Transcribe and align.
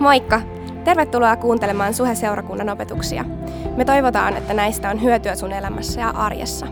Moikka! 0.00 0.40
Tervetuloa 0.84 1.36
kuuntelemaan 1.36 1.94
Suhe-seurakunnan 1.94 2.68
opetuksia. 2.68 3.24
Me 3.76 3.84
toivotaan, 3.84 4.36
että 4.36 4.54
näistä 4.54 4.90
on 4.90 5.02
hyötyä 5.02 5.34
sun 5.34 5.52
elämässä 5.52 6.00
ja 6.00 6.10
arjessa. 6.10 6.66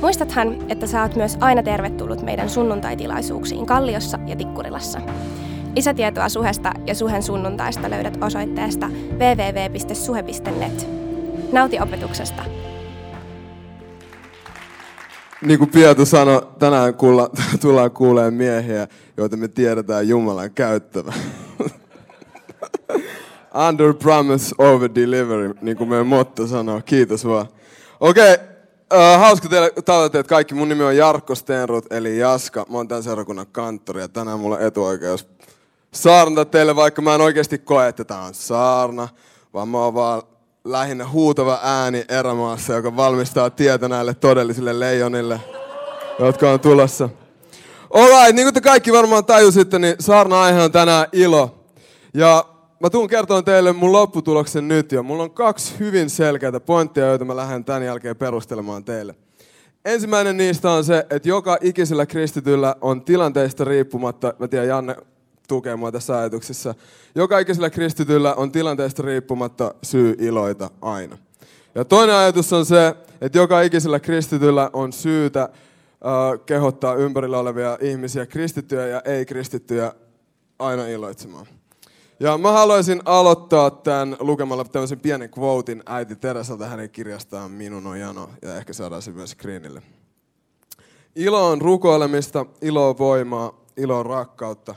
Muistathan, 0.00 0.56
että 0.68 0.86
sä 0.86 1.02
oot 1.02 1.16
myös 1.16 1.36
aina 1.40 1.62
tervetullut 1.62 2.22
meidän 2.22 2.50
sunnuntaitilaisuuksiin 2.50 3.66
Kalliossa 3.66 4.18
ja 4.26 4.36
Tikkurilassa. 4.36 5.00
Lisätietoa 5.76 6.28
Suhesta 6.28 6.72
ja 6.86 6.94
Suhen 6.94 7.22
sunnuntaista 7.22 7.90
löydät 7.90 8.18
osoitteesta 8.24 8.90
www.suhe.net. 9.18 10.88
Nauti 11.52 11.80
opetuksesta! 11.80 12.42
Niin 15.42 15.58
kuin 15.58 15.70
Piatu 15.70 16.06
sanoi, 16.06 16.42
tänään 16.58 16.94
kuulla, 16.94 17.30
tullaan 17.60 17.90
kuulemaan 17.90 18.34
miehiä, 18.34 18.88
joita 19.16 19.36
me 19.36 19.48
tiedetään 19.48 20.08
Jumalan 20.08 20.50
käyttävän. 20.50 21.14
Under 23.68 23.94
promise, 23.94 24.54
over 24.58 24.90
delivery, 24.94 25.54
niin 25.60 25.76
kuin 25.76 25.88
meidän 25.88 26.06
motto 26.06 26.46
sanoo. 26.46 26.80
Kiitos 26.84 27.24
vaan. 27.26 27.46
Okei, 28.00 28.34
okay. 28.34 28.46
Uh, 28.94 29.20
hauska 29.20 29.48
teille 29.48 29.72
tavoitteet 29.84 30.26
kaikki. 30.26 30.54
Mun 30.54 30.68
nimi 30.68 30.84
on 30.84 30.96
Jarkko 30.96 31.34
Stenrut, 31.34 31.92
eli 31.92 32.18
Jaska. 32.18 32.66
Mä 32.70 32.76
oon 32.76 32.88
tämän 32.88 33.02
seurakunnan 33.02 33.46
kanttori 33.52 34.00
ja 34.00 34.08
tänään 34.08 34.40
mulla 34.40 34.56
on 34.56 34.62
etuoikeus 34.62 35.28
saarnata 35.94 36.44
teille, 36.44 36.76
vaikka 36.76 37.02
mä 37.02 37.14
en 37.14 37.20
oikeasti 37.20 37.58
koe, 37.58 37.88
että 37.88 38.04
tää 38.04 38.22
on 38.22 38.34
saarna, 38.34 39.08
vaan 39.54 39.68
mä 39.68 39.78
oon 39.78 39.94
vaan 39.94 40.22
lähinnä 40.64 41.08
huutava 41.08 41.60
ääni 41.62 42.04
erämaassa, 42.08 42.72
joka 42.72 42.96
valmistaa 42.96 43.50
tietä 43.50 43.88
näille 43.88 44.14
todellisille 44.14 44.80
leijonille, 44.80 45.40
jotka 46.18 46.50
on 46.50 46.60
tulossa. 46.60 47.08
Alright, 47.94 48.34
niin 48.34 48.46
kuin 48.46 48.54
te 48.54 48.60
kaikki 48.60 48.92
varmaan 48.92 49.24
tajusitte, 49.24 49.78
niin 49.78 49.96
saarna 49.98 50.42
aihe 50.42 50.62
on 50.62 50.72
tänään 50.72 51.06
ilo. 51.12 51.64
Ja 52.14 52.44
mä 52.80 52.90
tuun 52.90 53.08
kertomaan 53.08 53.44
teille 53.44 53.72
mun 53.72 53.92
lopputuloksen 53.92 54.68
nyt 54.68 54.92
jo. 54.92 55.02
Mulla 55.02 55.22
on 55.22 55.30
kaksi 55.30 55.74
hyvin 55.78 56.10
selkeää 56.10 56.60
pointtia, 56.60 57.06
joita 57.06 57.24
mä 57.24 57.36
lähden 57.36 57.64
tämän 57.64 57.84
jälkeen 57.84 58.16
perustelemaan 58.16 58.84
teille. 58.84 59.14
Ensimmäinen 59.84 60.36
niistä 60.36 60.70
on 60.70 60.84
se, 60.84 61.06
että 61.10 61.28
joka 61.28 61.58
ikisellä 61.60 62.06
kristityllä 62.06 62.76
on 62.80 63.02
tilanteista 63.02 63.64
riippumatta, 63.64 64.34
mä 64.38 64.48
tiedän 64.48 64.68
Janne 64.68 64.96
tukee 65.48 65.76
mua 65.76 65.92
tässä 65.92 66.18
ajatuksessa, 66.18 66.74
joka 67.14 67.38
ikisellä 67.38 67.70
kristityllä 67.70 68.34
on 68.34 68.52
tilanteesta 68.52 69.02
riippumatta 69.02 69.74
syy 69.82 70.16
iloita 70.18 70.70
aina. 70.82 71.18
Ja 71.74 71.84
toinen 71.84 72.16
ajatus 72.16 72.52
on 72.52 72.66
se, 72.66 72.94
että 73.20 73.38
joka 73.38 73.62
ikisellä 73.62 74.00
kristityllä 74.00 74.70
on 74.72 74.92
syytä 74.92 75.48
uh, 75.52 76.44
kehottaa 76.46 76.94
ympärillä 76.94 77.38
olevia 77.38 77.78
ihmisiä, 77.80 78.26
kristittyjä 78.26 78.86
ja 78.86 79.02
ei-kristittyjä, 79.04 79.92
aina 80.58 80.86
iloitsemaan. 80.86 81.46
Ja 82.20 82.38
mä 82.38 82.52
haluaisin 82.52 83.02
aloittaa 83.04 83.70
tämän 83.70 84.16
lukemalla 84.18 84.64
tämmöisen 84.64 85.00
pienen 85.00 85.30
quotein 85.38 85.82
äiti 85.86 86.16
Teresalta 86.16 86.66
hänen 86.66 86.90
kirjastaan 86.90 87.50
Minun 87.50 87.86
on 87.86 88.00
jano, 88.00 88.30
ja 88.42 88.56
ehkä 88.56 88.72
saadaan 88.72 89.02
se 89.02 89.10
myös 89.10 89.30
screenille. 89.30 89.82
Ilo 91.16 91.48
on 91.48 91.60
rukoilemista, 91.60 92.46
ilo 92.62 92.88
on 92.88 92.98
voimaa, 92.98 93.52
ilo 93.76 93.98
on 93.98 94.06
rakkautta. 94.06 94.74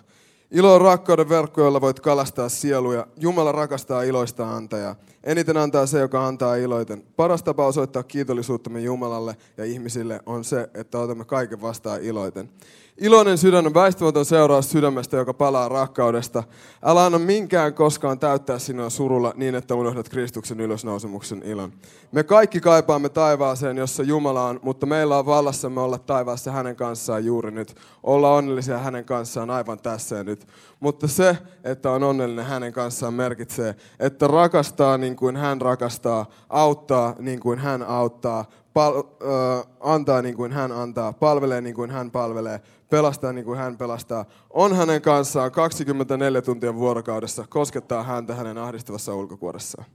Ilo 0.52 0.76
on 0.76 0.82
rakkauden 0.82 1.30
verkko, 1.30 1.62
jolla 1.62 1.82
voit 1.82 2.00
kalastaa 2.00 2.50
sieluja. 2.50 3.08
Jumala 3.18 3.52
rakastaa 3.52 4.04
iloista 4.04 4.56
antajaa. 4.56 4.96
Eniten 5.24 5.58
antaa 5.58 5.86
se, 5.86 6.00
joka 6.00 6.28
antaa 6.28 6.56
iloiten. 6.56 7.04
Paras 7.16 7.44
tapa 7.44 7.68
osoittaa 7.68 8.04
kiitollisuuttamme 8.04 8.82
Jumalalle 8.82 9.36
ja 9.58 9.66
ihmisille 9.66 10.20
on 10.26 10.44
se, 10.44 10.70
että 10.74 11.00
otamme 11.00 11.26
kaiken 11.26 11.62
vastaan 11.62 12.02
iloiten. 12.02 12.50
Iloinen 12.98 13.38
sydän 13.38 13.66
on 13.66 13.74
väistämätön 13.74 14.26
seuraus 14.26 14.72
sydämestä, 14.72 15.18
joka 15.18 15.34
palaa 15.34 15.70
rakkaudesta. 15.70 16.44
Älä 16.84 17.06
anna 17.06 17.20
minkään 17.20 17.74
koskaan 17.74 18.20
täyttää 18.20 18.60
sinua 18.60 18.90
surulla 18.90 19.34
niin, 19.36 19.56
että 19.56 19.76
unohdat 19.76 20.10
Kristuksen 20.10 20.60
ylösnousemuksen 20.60 21.44
ilon. 21.46 21.74
Me 22.12 22.24
kaikki 22.24 22.60
kaipaamme 22.60 23.10
taivaaseen, 23.10 23.78
jossa 23.78 24.04
Jumala 24.04 24.48
on, 24.48 24.60
mutta 24.64 24.86
meillä 24.86 25.18
on 25.18 25.26
vallassamme 25.26 25.82
olla 25.82 25.98
taivaassa 25.98 26.52
hänen 26.52 26.76
kanssaan 26.76 27.26
juuri 27.26 27.52
nyt. 27.52 27.76
Olla 28.04 28.34
onnellisia 28.34 28.78
hänen 28.78 29.06
kanssaan 29.06 29.50
aivan 29.50 29.80
tässä 29.80 30.16
ja 30.16 30.24
nyt. 30.24 30.48
Mutta 30.80 31.08
se, 31.08 31.38
että 31.64 31.92
on 31.92 32.04
onnellinen 32.04 32.46
hänen 32.46 32.74
kanssaan 32.74 33.14
merkitsee, 33.14 33.76
että 34.00 34.28
rakastaa 34.28 34.98
niin 34.98 35.13
kuin 35.16 35.38
hän 35.38 35.62
rakastaa, 35.62 36.26
auttaa 36.50 37.16
niin 37.20 37.40
kuin 37.40 37.60
hän 37.60 37.84
auttaa, 37.84 38.46
pal- 38.74 39.04
äh, 39.22 39.68
antaa 39.80 40.22
niin 40.22 40.36
kuin 40.36 40.52
hän 40.52 40.72
antaa, 40.72 41.14
palvelee 41.14 41.62
niin 41.62 41.76
kuin 41.76 41.92
hän 41.92 42.12
palvelee, 42.12 42.62
pelastaa 42.90 43.34
niin 43.34 43.46
kuin 43.46 43.60
hän 43.60 43.78
pelastaa, 43.78 44.26
on 44.50 44.76
hänen 44.76 45.02
kanssaan 45.02 45.52
24 45.52 46.42
tuntia 46.42 46.76
vuorokaudessa, 46.76 47.46
koskettaa 47.50 48.04
häntä 48.04 48.36
hänen 48.36 48.58
ahdistavassa 48.58 49.16
ulkokuoressaan. 49.16 49.86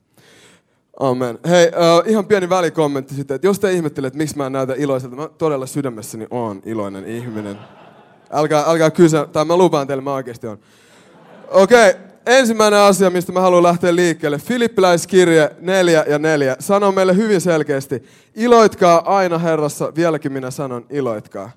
Amen. 1.01 1.39
Hei, 1.49 1.67
uh, 1.67 2.11
ihan 2.11 2.27
pieni 2.27 2.49
välikommentti 2.49 3.15
sitten, 3.15 3.35
että 3.35 3.47
jos 3.47 3.61
te 3.61 3.73
ihmettelet, 3.73 4.15
miksi 4.15 4.37
mä 4.37 4.47
en 4.47 4.53
näytä 4.53 4.75
iloiselta, 4.77 5.17
mä 5.17 5.29
todella 5.39 5.67
sydämessäni 5.67 6.27
on 6.31 6.63
iloinen 6.65 7.07
ihminen. 7.07 7.59
Älkää, 8.31 8.65
älkää 8.67 8.91
kysyä, 8.91 9.27
tai 9.27 9.45
mä 9.45 9.57
lupaan 9.57 9.87
teille, 9.87 10.03
mä 10.03 10.15
oikeasti 10.15 10.47
on. 10.47 10.59
Okei, 11.51 11.91
okay. 11.91 12.08
Ensimmäinen 12.29 12.81
asia, 12.81 13.11
mistä 13.11 13.33
mä 13.33 13.41
haluan 13.41 13.63
lähteä 13.63 13.97
liikkeelle. 13.97 14.39
Filippiläiskirje 14.39 15.51
4 15.61 16.05
ja 16.09 16.19
4 16.19 16.57
sanoo 16.61 16.93
meille 16.93 17.17
hyvin 17.17 17.41
selkeästi, 17.41 18.03
iloitkaa 18.35 19.17
aina 19.17 19.39
Herrassa, 19.39 19.93
vieläkin 19.95 20.33
minä 20.33 20.51
sanon 20.51 20.87
iloitkaa. 20.91 21.51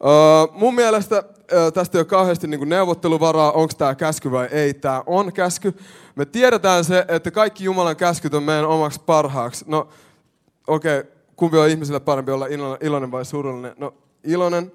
Uh, 0.00 0.58
mun 0.58 0.74
mielestä 0.74 1.22
uh, 1.28 1.72
tästä 1.72 1.98
ei 1.98 2.00
ole 2.00 2.06
kauheasti 2.06 2.46
niin 2.46 2.58
kuin 2.58 2.68
neuvotteluvaraa, 2.68 3.52
onko 3.52 3.74
tämä 3.78 3.94
käsky 3.94 4.30
vai 4.30 4.48
ei. 4.50 4.74
Tämä 4.74 5.02
on 5.06 5.32
käsky. 5.32 5.74
Me 6.16 6.26
tiedetään 6.26 6.84
se, 6.84 7.04
että 7.08 7.30
kaikki 7.30 7.64
Jumalan 7.64 7.96
käskyt 7.96 8.34
on 8.34 8.42
meidän 8.42 8.66
omaksi 8.66 9.00
parhaaksi. 9.06 9.64
No, 9.68 9.88
okei, 10.66 10.98
okay, 10.98 11.10
kumpi 11.36 11.58
on 11.58 11.68
ihmisille 11.68 12.00
parempi 12.00 12.32
olla 12.32 12.46
iloinen 12.80 13.10
vai 13.10 13.24
surullinen? 13.24 13.74
No, 13.78 13.94
iloinen. 14.24 14.72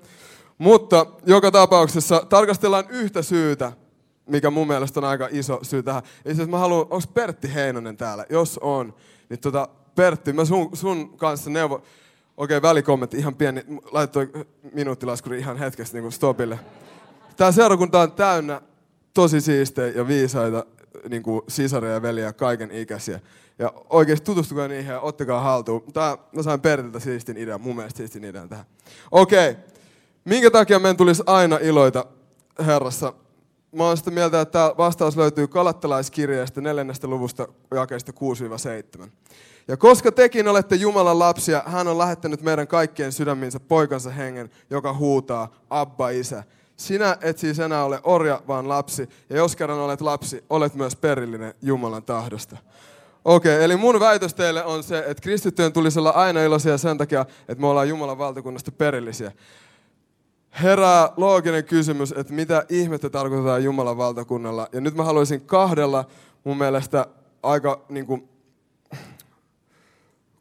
Mutta 0.58 1.06
joka 1.26 1.52
tapauksessa 1.52 2.26
tarkastellaan 2.30 2.86
yhtä 2.90 3.22
syytä, 3.22 3.72
mikä 4.26 4.50
mun 4.50 4.68
mielestä 4.68 5.00
on 5.00 5.04
aika 5.04 5.28
iso 5.32 5.60
syy 5.62 5.84
tähän. 5.84 6.04
Ja 6.26 6.36
siis 6.36 6.48
mä 6.48 6.58
haluan, 6.58 6.82
onko 6.82 7.08
Pertti 7.14 7.54
Heinonen 7.54 7.98
täällä? 7.98 8.26
Jos 8.30 8.58
on, 8.58 8.94
niin 9.30 9.40
tota, 9.40 9.70
Pertti, 9.96 10.34
mä 10.34 10.46
sun, 10.46 10.70
sun 10.78 11.18
kanssa 11.18 11.50
neuvo... 11.50 11.84
Okei, 12.38 12.58
okay, 12.58 12.70
välikommentti, 12.70 13.18
ihan 13.18 13.36
pieni. 13.36 13.64
Laittoi 13.92 14.32
minuuttilaskuri 14.74 15.40
ihan 15.40 15.58
hetkestä 15.58 15.98
niin 15.98 16.12
stopille. 16.12 16.60
Tämä 17.38 17.52
seurakunta 17.52 18.02
on 18.02 18.12
täynnä 18.12 18.62
tosi 19.14 19.42
siistejä 19.42 19.94
ja 19.96 20.08
viisaita 20.08 20.66
niin 21.10 21.24
kuin 21.24 21.42
sisareja 21.48 21.94
ja 21.94 22.02
veliä, 22.02 22.34
kaiken 22.34 22.72
ikäisiä. 22.72 23.20
Ja 23.60 23.74
oikeasti 23.90 24.26
tutustukaa 24.26 24.68
niihin 24.68 24.92
ja 24.92 25.00
ottakaa 25.00 25.42
haltuun. 25.42 25.84
Tää, 25.94 26.18
mä 26.36 26.44
sain 26.44 26.62
Pertiltä 26.62 27.00
siistin 27.00 27.38
idean, 27.38 27.62
mun 27.62 27.76
mielestä 27.76 27.98
siistin 27.98 28.24
idean 28.24 28.50
tähän. 28.50 28.66
Okei, 29.12 29.52
okay. 29.52 29.64
minkä 30.26 30.52
takia 30.52 30.80
meidän 30.80 30.98
tulisi 30.98 31.24
aina 31.26 31.58
iloita 31.62 32.06
Herrassa? 32.66 33.14
Mä 33.74 33.84
oon 33.84 33.98
sitä 33.98 34.12
mieltä, 34.12 34.42
että 34.42 34.52
tämä 34.52 34.72
vastaus 34.78 35.18
löytyy 35.18 35.48
kalattalaiskirjeestä 35.48 36.62
neljännestä 36.62 37.08
luvusta 37.08 37.48
jakeista 37.76 38.12
6-7. 39.02 39.08
Ja 39.68 39.78
koska 39.78 40.12
tekin 40.12 40.48
olette 40.48 40.76
Jumalan 40.76 41.20
lapsia, 41.20 41.64
hän 41.66 41.88
on 41.88 41.98
lähettänyt 41.98 42.42
meidän 42.42 42.68
kaikkien 42.68 43.12
sydämiinsä 43.12 43.60
poikansa 43.60 44.10
hengen, 44.10 44.50
joka 44.70 44.94
huutaa, 44.94 45.54
Abba 45.70 46.10
isä. 46.10 46.44
Sinä 46.78 47.18
et 47.22 47.38
siis 47.38 47.60
enää 47.60 47.84
ole 47.84 48.00
orja, 48.04 48.42
vaan 48.48 48.70
lapsi. 48.70 49.10
Ja 49.30 49.38
jos 49.38 49.56
kerran 49.56 49.80
olet 49.80 50.02
lapsi, 50.02 50.44
olet 50.50 50.76
myös 50.76 50.96
perillinen 50.96 51.54
Jumalan 51.62 52.04
tahdosta. 52.04 52.58
Okei, 53.26 53.56
okay, 53.56 53.66
eli 53.66 53.78
mun 53.78 54.00
väitös 54.00 54.34
teille 54.34 54.64
on 54.64 54.84
se, 54.84 55.04
että 55.08 55.22
kristittyjen 55.22 55.74
tulisi 55.74 56.00
olla 56.00 56.10
aina 56.10 56.44
iloisia 56.44 56.78
sen 56.78 56.98
takia, 56.98 57.26
että 57.48 57.62
me 57.62 57.68
ollaan 57.68 57.90
Jumalan 57.90 58.18
valtakunnasta 58.18 58.72
perillisiä. 58.72 59.32
Herää 60.62 61.10
looginen 61.18 61.64
kysymys, 61.64 62.12
että 62.18 62.34
mitä 62.34 62.66
ihmettä 62.70 63.10
tarkoitetaan 63.10 63.64
Jumalan 63.64 63.98
valtakunnalla. 63.98 64.68
Ja 64.72 64.82
nyt 64.82 64.96
mä 64.96 65.04
haluaisin 65.04 65.42
kahdella 65.42 66.06
mun 66.44 66.58
mielestä 66.58 67.08
aika 67.44 67.82
niin 67.90 68.06
kuin, 68.06 68.30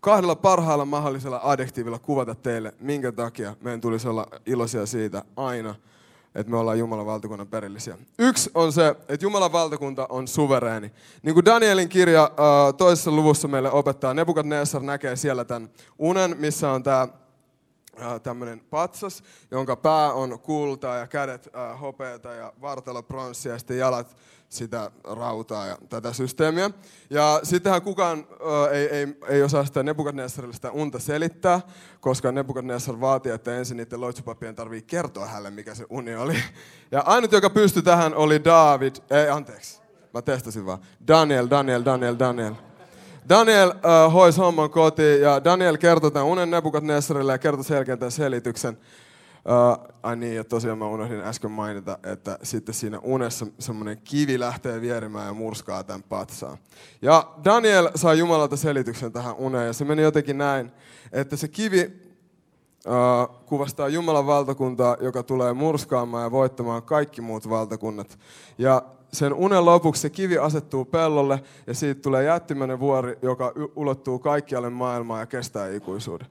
kahdella 0.01 0.37
parhaalla 0.37 0.85
mahdollisella 0.85 1.41
adjektiivilla 1.45 1.99
kuvata 1.99 2.35
teille, 2.35 2.75
minkä 2.81 3.13
takia 3.13 3.57
meidän 3.61 3.81
tulisi 3.81 4.09
olla 4.09 4.27
iloisia 4.47 4.87
siitä 4.87 5.23
aina, 5.37 5.75
että 6.35 6.51
me 6.51 6.57
ollaan 6.57 6.79
Jumalan 6.79 7.07
valtakunnan 7.07 7.47
perillisiä. 7.47 7.99
Yksi 8.19 8.51
on 8.55 8.73
se, 8.73 8.89
että 8.89 9.25
Jumalan 9.25 9.53
valtakunta 9.53 10.07
on 10.11 10.29
suvereeni. 10.29 10.93
Niin 11.23 11.35
kuin 11.35 11.45
Danielin 11.45 11.89
kirja 11.89 12.31
toisessa 12.77 13.11
luvussa 13.11 13.49
meille 13.49 13.71
opettaa, 13.71 14.15
Nebukadnessar 14.15 14.83
näkee 14.83 15.17
siellä 15.17 15.45
tämän 15.45 15.71
unen, 15.99 16.37
missä 16.39 16.71
on 16.71 16.83
tämä 16.83 17.09
tämmöinen 18.23 18.61
patsas, 18.71 19.23
jonka 19.51 19.77
pää 19.77 20.13
on 20.13 20.39
kultaa 20.39 20.97
ja 20.97 21.07
kädet 21.07 21.49
hopeata 21.81 22.33
ja 22.33 22.53
vartalo 22.61 23.03
pronssia 23.03 23.53
ja 23.53 23.59
sitten 23.59 23.79
jalat 23.79 24.17
sitä 24.49 24.91
rautaa 25.05 25.67
ja 25.67 25.79
tätä 25.89 26.13
systeemiä. 26.13 26.71
Ja 27.11 27.41
sittenhän 27.43 27.83
kukaan 27.83 28.19
äh, 28.19 28.73
ei, 28.73 28.89
ei, 28.89 29.17
ei 29.29 29.43
osaa 29.43 29.65
sitä 29.65 29.83
Nebukadnessarille 29.83 30.55
sitä 30.55 30.71
unta 30.71 30.99
selittää, 30.99 31.61
koska 32.01 32.33
Nebukadnessar 32.33 33.01
vaatii, 33.01 33.33
että 33.33 33.57
ensin 33.57 33.77
niiden 33.77 34.01
loitsupapien 34.01 34.55
tarvii 34.55 34.83
kertoa 34.83 35.27
hänelle, 35.27 35.51
mikä 35.51 35.75
se 35.75 35.87
uni 35.91 36.17
oli. 36.17 36.37
Ja 36.91 37.01
ainut, 37.01 37.33
joka 37.33 37.51
pystyi 37.51 37.83
tähän, 37.83 38.15
oli 38.15 38.45
David, 38.45 38.97
ei 39.11 39.29
anteeksi, 39.29 39.83
Mä 40.15 40.23
testasin 40.23 40.67
vaan. 40.67 40.79
Daniel, 41.09 41.47
Daniel, 41.51 41.85
Daniel, 41.85 42.17
Daniel. 42.19 42.55
Daniel 43.29 43.69
uh, 43.69 44.13
hoisi 44.13 44.41
homman 44.41 44.71
kotiin 44.71 45.21
ja 45.21 45.45
Daniel 45.45 45.77
kertoi 45.77 46.11
tämän 46.11 46.29
unen 46.29 46.51
Nebukadnessarille 46.51 47.33
ja 47.33 47.39
kertoi 47.39 47.65
selkeän 47.65 47.99
tämän 47.99 48.13
selityksen. 48.13 48.79
Uh, 49.45 49.93
ai 50.03 50.17
niin, 50.17 50.37
ja 50.37 50.45
tosiaan 50.45 50.79
mä 50.79 50.87
unohdin 50.87 51.21
äsken 51.21 51.51
mainita, 51.51 51.99
että 52.03 52.39
sitten 52.43 52.75
siinä 52.75 52.99
unessa 52.99 53.47
semmoinen 53.59 53.99
kivi 54.05 54.41
lähtee 54.41 54.81
vierimään 54.81 55.27
ja 55.27 55.35
murskaa 55.35 55.85
tämän 55.85 56.03
patsaan. 56.03 56.59
Ja 57.03 57.33
Daniel 57.45 57.89
sai 57.95 58.19
Jumalalta 58.19 58.57
selityksen 58.57 59.13
tähän 59.13 59.35
uneen 59.35 59.67
ja 59.67 59.73
se 59.73 59.85
meni 59.85 60.03
jotenkin 60.03 60.39
näin, 60.39 60.73
että 61.13 61.37
se 61.37 61.49
kivi 61.49 61.93
uh, 62.87 63.41
kuvastaa 63.47 63.89
Jumalan 63.89 64.27
valtakuntaa, 64.27 64.97
joka 65.01 65.23
tulee 65.23 65.53
murskaamaan 65.53 66.25
ja 66.25 66.31
voittamaan 66.31 66.83
kaikki 66.83 67.21
muut 67.21 67.49
valtakunnat. 67.49 68.19
Ja 68.59 68.83
sen 69.13 69.35
unen 69.35 69.65
lopuksi 69.65 70.03
se 70.03 70.11
kivi 70.11 70.39
asettuu 70.39 70.85
pellolle 70.85 71.43
ja 71.67 71.75
siitä 71.75 72.03
tulee 72.03 72.25
jättimäinen 72.25 72.81
vuori, 72.81 73.19
joka 73.23 73.53
ulottuu 73.77 74.19
kaikkialle 74.19 74.71
maailmaan 74.71 75.21
ja 75.21 75.27
kestää 75.27 75.69
ikuisuuden. 75.69 76.27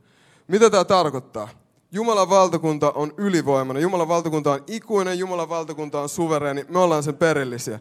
Mitä 0.47 0.69
tämä 0.69 0.85
tarkoittaa? 0.85 1.49
Jumalan 1.91 2.29
valtakunta 2.29 2.91
on 2.91 3.13
ylivoimainen, 3.17 3.83
Jumalan 3.83 4.07
valtakunta 4.07 4.51
on 4.51 4.63
ikuinen, 4.67 5.19
Jumalan 5.19 5.49
valtakunta 5.49 6.01
on 6.01 6.09
suvereeni, 6.09 6.65
me 6.69 6.79
ollaan 6.79 7.03
sen 7.03 7.15
perillisiä. 7.15 7.79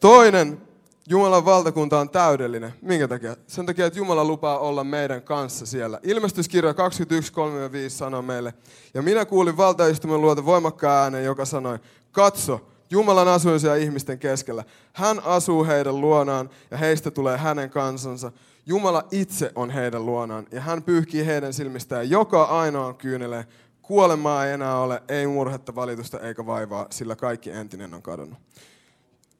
Toinen, 0.00 0.60
Jumalan 1.08 1.44
valtakunta 1.44 2.00
on 2.00 2.10
täydellinen. 2.10 2.74
Minkä 2.82 3.08
takia? 3.08 3.36
Sen 3.46 3.66
takia, 3.66 3.86
että 3.86 3.98
Jumala 3.98 4.24
lupaa 4.24 4.58
olla 4.58 4.84
meidän 4.84 5.22
kanssa 5.22 5.66
siellä. 5.66 6.00
Ilmestyskirja 6.02 6.72
21.3-5 6.72 6.76
sanoo 7.88 8.22
meille, 8.22 8.54
ja 8.94 9.02
minä 9.02 9.24
kuulin 9.24 9.56
valtaistumen 9.56 10.20
luota 10.20 10.44
voimakkaan 10.44 11.02
äänen, 11.02 11.24
joka 11.24 11.44
sanoi, 11.44 11.78
katso, 12.12 12.60
Jumalan 12.90 13.28
asuisia 13.28 13.74
ihmisten 13.74 14.18
keskellä. 14.18 14.64
Hän 14.92 15.20
asuu 15.24 15.64
heidän 15.64 16.00
luonaan 16.00 16.50
ja 16.70 16.76
heistä 16.76 17.10
tulee 17.10 17.38
hänen 17.38 17.70
kansansa. 17.70 18.32
Jumala 18.66 19.06
itse 19.10 19.52
on 19.54 19.70
heidän 19.70 20.06
luonaan 20.06 20.46
ja 20.52 20.60
hän 20.60 20.82
pyyhkii 20.82 21.26
heidän 21.26 21.52
silmistään 21.52 22.10
joka 22.10 22.44
ainoan 22.44 22.96
kyyneleen. 22.96 23.44
Kuolemaa 23.82 24.46
ei 24.46 24.52
enää 24.52 24.78
ole, 24.78 25.02
ei 25.08 25.26
murhetta, 25.26 25.74
valitusta 25.74 26.20
eikä 26.20 26.46
vaivaa, 26.46 26.86
sillä 26.90 27.16
kaikki 27.16 27.50
entinen 27.50 27.94
on 27.94 28.02
kadonnut. 28.02 28.38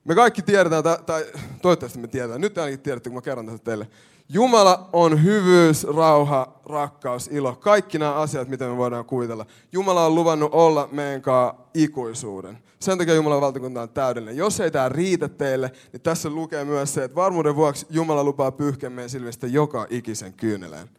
Me 0.04 0.14
kaikki 0.14 0.42
tiedetään, 0.42 0.82
tai 1.06 1.24
toivottavasti 1.62 1.98
me 1.98 2.08
tiedetään, 2.08 2.40
nyt 2.40 2.58
ainakin 2.58 2.80
tiedätte, 2.80 3.10
kun 3.10 3.14
mä 3.14 3.22
kerron 3.22 3.46
tästä 3.46 3.64
teille. 3.64 3.88
Jumala 4.28 4.88
on 4.92 5.24
hyvyys, 5.24 5.84
rauha, 5.84 6.60
rakkaus, 6.66 7.28
ilo. 7.32 7.56
Kaikki 7.56 7.98
nämä 7.98 8.14
asiat, 8.14 8.48
mitä 8.48 8.68
me 8.68 8.76
voidaan 8.76 9.04
kuvitella. 9.04 9.46
Jumala 9.72 10.06
on 10.06 10.14
luvannut 10.14 10.54
olla 10.54 10.88
meidän 10.92 11.22
kanssa 11.22 11.54
ikuisuuden. 11.74 12.58
Sen 12.78 12.98
takia 12.98 13.14
Jumalan 13.14 13.40
valtakunta 13.40 13.82
on 13.82 13.88
täydellinen. 13.88 14.36
Jos 14.36 14.60
ei 14.60 14.70
tämä 14.70 14.88
riitä 14.88 15.28
teille, 15.28 15.72
niin 15.92 16.00
tässä 16.00 16.30
lukee 16.30 16.64
myös 16.64 16.94
se, 16.94 17.04
että 17.04 17.14
varmuuden 17.14 17.56
vuoksi 17.56 17.86
Jumala 17.90 18.24
lupaa 18.24 18.52
pyyhkeä 18.52 18.90
meidän 18.90 19.10
silmistä 19.10 19.46
joka 19.46 19.86
ikisen 19.90 20.32
kyyneleen. 20.32 20.90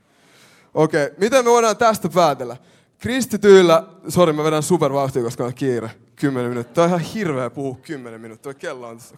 Okei, 0.74 1.06
okay. 1.06 1.16
miten 1.18 1.46
me 1.46 1.52
voidaan 1.52 1.78
tästä 1.78 2.10
päätellä? 2.10 2.58
Kristityillä, 3.00 3.84
sori 4.08 4.34
mä 4.34 4.44
vedän 4.44 4.64
supervauhtia, 4.64 5.24
koska 5.24 5.46
on 5.46 5.54
kiire. 5.54 5.92
Kymmenen 6.16 6.50
minuuttia. 6.50 6.74
Tämä 6.74 6.86
on 6.86 6.90
ihan 6.90 7.14
hirveä 7.14 7.50
puhua 7.50 7.78
kymmenen 7.82 8.22
minuuttia. 8.22 8.54
Kello 8.54 8.88
on 8.88 8.98
tässä. 8.98 9.16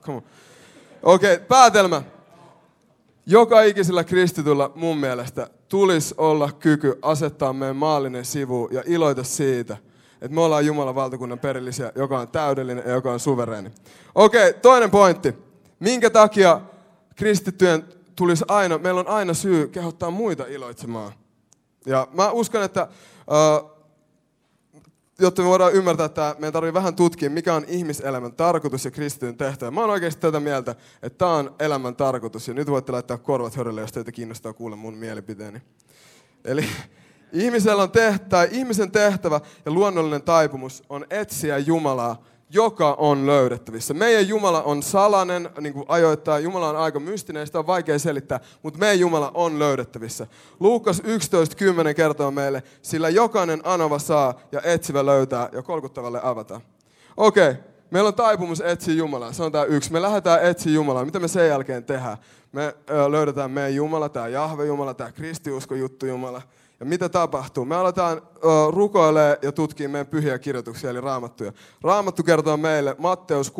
Okei, 1.03 1.33
okay, 1.33 1.37
päätelmä. 1.47 2.01
Joka 3.29 3.61
ikisellä 3.61 4.03
kristityllä 4.03 4.69
mun 4.75 4.97
mielestä 4.97 5.49
tulisi 5.69 6.15
olla 6.17 6.51
kyky 6.51 6.99
asettaa 7.01 7.53
meidän 7.53 7.75
maallinen 7.75 8.25
sivu 8.25 8.69
ja 8.71 8.83
iloita 8.85 9.23
siitä, 9.23 9.77
että 10.21 10.35
me 10.35 10.41
ollaan 10.41 10.65
Jumalan 10.65 10.95
valtakunnan 10.95 11.39
perillisiä, 11.39 11.91
joka 11.95 12.19
on 12.19 12.27
täydellinen 12.27 12.83
ja 12.85 12.91
joka 12.91 13.11
on 13.11 13.19
suvereeni. 13.19 13.71
Okei, 14.15 14.49
okay, 14.49 14.61
toinen 14.61 14.91
pointti. 14.91 15.33
Minkä 15.79 16.09
takia 16.09 16.61
kristittyjen 17.15 17.85
tulisi 18.15 18.45
aina, 18.47 18.77
meillä 18.77 18.99
on 18.99 19.07
aina 19.07 19.33
syy 19.33 19.67
kehottaa 19.67 20.11
muita 20.11 20.45
iloitsemaan. 20.45 21.13
Ja 21.85 22.07
mä 22.13 22.31
uskon, 22.31 22.63
että 22.63 22.87
uh, 23.27 23.76
jotta 25.21 25.41
me 25.41 25.47
voidaan 25.47 25.73
ymmärtää, 25.73 26.05
että 26.05 26.35
meidän 26.39 26.53
tarvii 26.53 26.73
vähän 26.73 26.95
tutkia, 26.95 27.29
mikä 27.29 27.53
on 27.53 27.65
ihmiselämän 27.67 28.33
tarkoitus 28.33 28.85
ja 28.85 28.91
kristityn 28.91 29.37
tehtävä. 29.37 29.71
Mä 29.71 29.81
oon 29.81 29.89
oikeasti 29.89 30.21
tätä 30.21 30.39
mieltä, 30.39 30.75
että 31.03 31.17
tämä 31.17 31.31
on 31.31 31.55
elämän 31.59 31.95
tarkoitus. 31.95 32.47
Ja 32.47 32.53
nyt 32.53 32.67
voitte 32.67 32.91
laittaa 32.91 33.17
korvat 33.17 33.55
hörölle, 33.55 33.81
jos 33.81 33.91
teitä 33.91 34.11
kiinnostaa 34.11 34.53
kuulla 34.53 34.75
mun 34.75 34.93
mielipiteeni. 34.93 35.61
Eli 36.45 36.65
ihmisellä 37.33 37.83
on 37.83 37.91
tehtävä, 37.91 38.43
ihmisen 38.43 38.91
tehtävä 38.91 39.41
ja 39.65 39.71
luonnollinen 39.71 40.21
taipumus 40.21 40.83
on 40.89 41.05
etsiä 41.09 41.57
Jumalaa 41.57 42.23
joka 42.49 42.93
on 42.93 43.25
löydettävissä. 43.25 43.93
Meidän 43.93 44.27
Jumala 44.27 44.63
on 44.63 44.83
salainen, 44.83 45.49
niin 45.61 45.73
kuin 45.73 45.85
ajoittaa. 45.87 46.39
Jumala 46.39 46.69
on 46.69 46.75
aika 46.75 46.99
mystinen, 46.99 47.47
sitä 47.47 47.59
on 47.59 47.67
vaikea 47.67 47.99
selittää, 47.99 48.39
mutta 48.63 48.79
meidän 48.79 48.99
Jumala 48.99 49.31
on 49.33 49.59
löydettävissä. 49.59 50.27
Luukas 50.59 51.01
11.10 51.01 51.93
kertoo 51.95 52.31
meille, 52.31 52.63
sillä 52.81 53.09
jokainen 53.09 53.61
anova 53.63 53.99
saa 53.99 54.39
ja 54.51 54.61
etsivä 54.63 55.05
löytää 55.05 55.49
ja 55.51 55.61
kolkuttavalle 55.61 56.19
avata. 56.23 56.61
Okei, 57.17 57.49
okay. 57.49 57.63
meillä 57.91 58.07
on 58.07 58.13
taipumus 58.13 58.61
etsiä 58.61 58.93
Jumalaa, 58.93 59.33
se 59.33 59.43
on 59.43 59.51
tämä 59.51 59.63
yksi. 59.63 59.91
Me 59.91 60.01
lähdetään 60.01 60.43
etsiä 60.43 60.73
Jumalaa. 60.73 61.05
Mitä 61.05 61.19
me 61.19 61.27
sen 61.27 61.47
jälkeen 61.47 61.83
tehdään? 61.83 62.17
Me 62.51 62.75
löydetään 63.09 63.51
meidän 63.51 63.75
Jumala, 63.75 64.09
tämä 64.09 64.27
Jahve 64.27 64.65
Jumala, 64.65 64.93
tämä 64.93 65.11
kristiusko 65.11 65.75
juttu 65.75 66.05
Jumala. 66.05 66.41
Ja 66.79 66.85
mitä 66.85 67.09
tapahtuu? 67.09 67.65
Me 67.65 67.75
aletaan 67.75 68.21
rukoilemaan 68.69 69.37
ja 69.41 69.51
tutkia 69.51 69.89
meidän 69.89 70.07
pyhiä 70.07 70.39
kirjoituksia, 70.39 70.89
eli 70.89 71.01
raamattuja. 71.01 71.53
Raamattu 71.81 72.23
kertoo 72.23 72.57
meille, 72.57 72.95
Matteus 72.99 73.53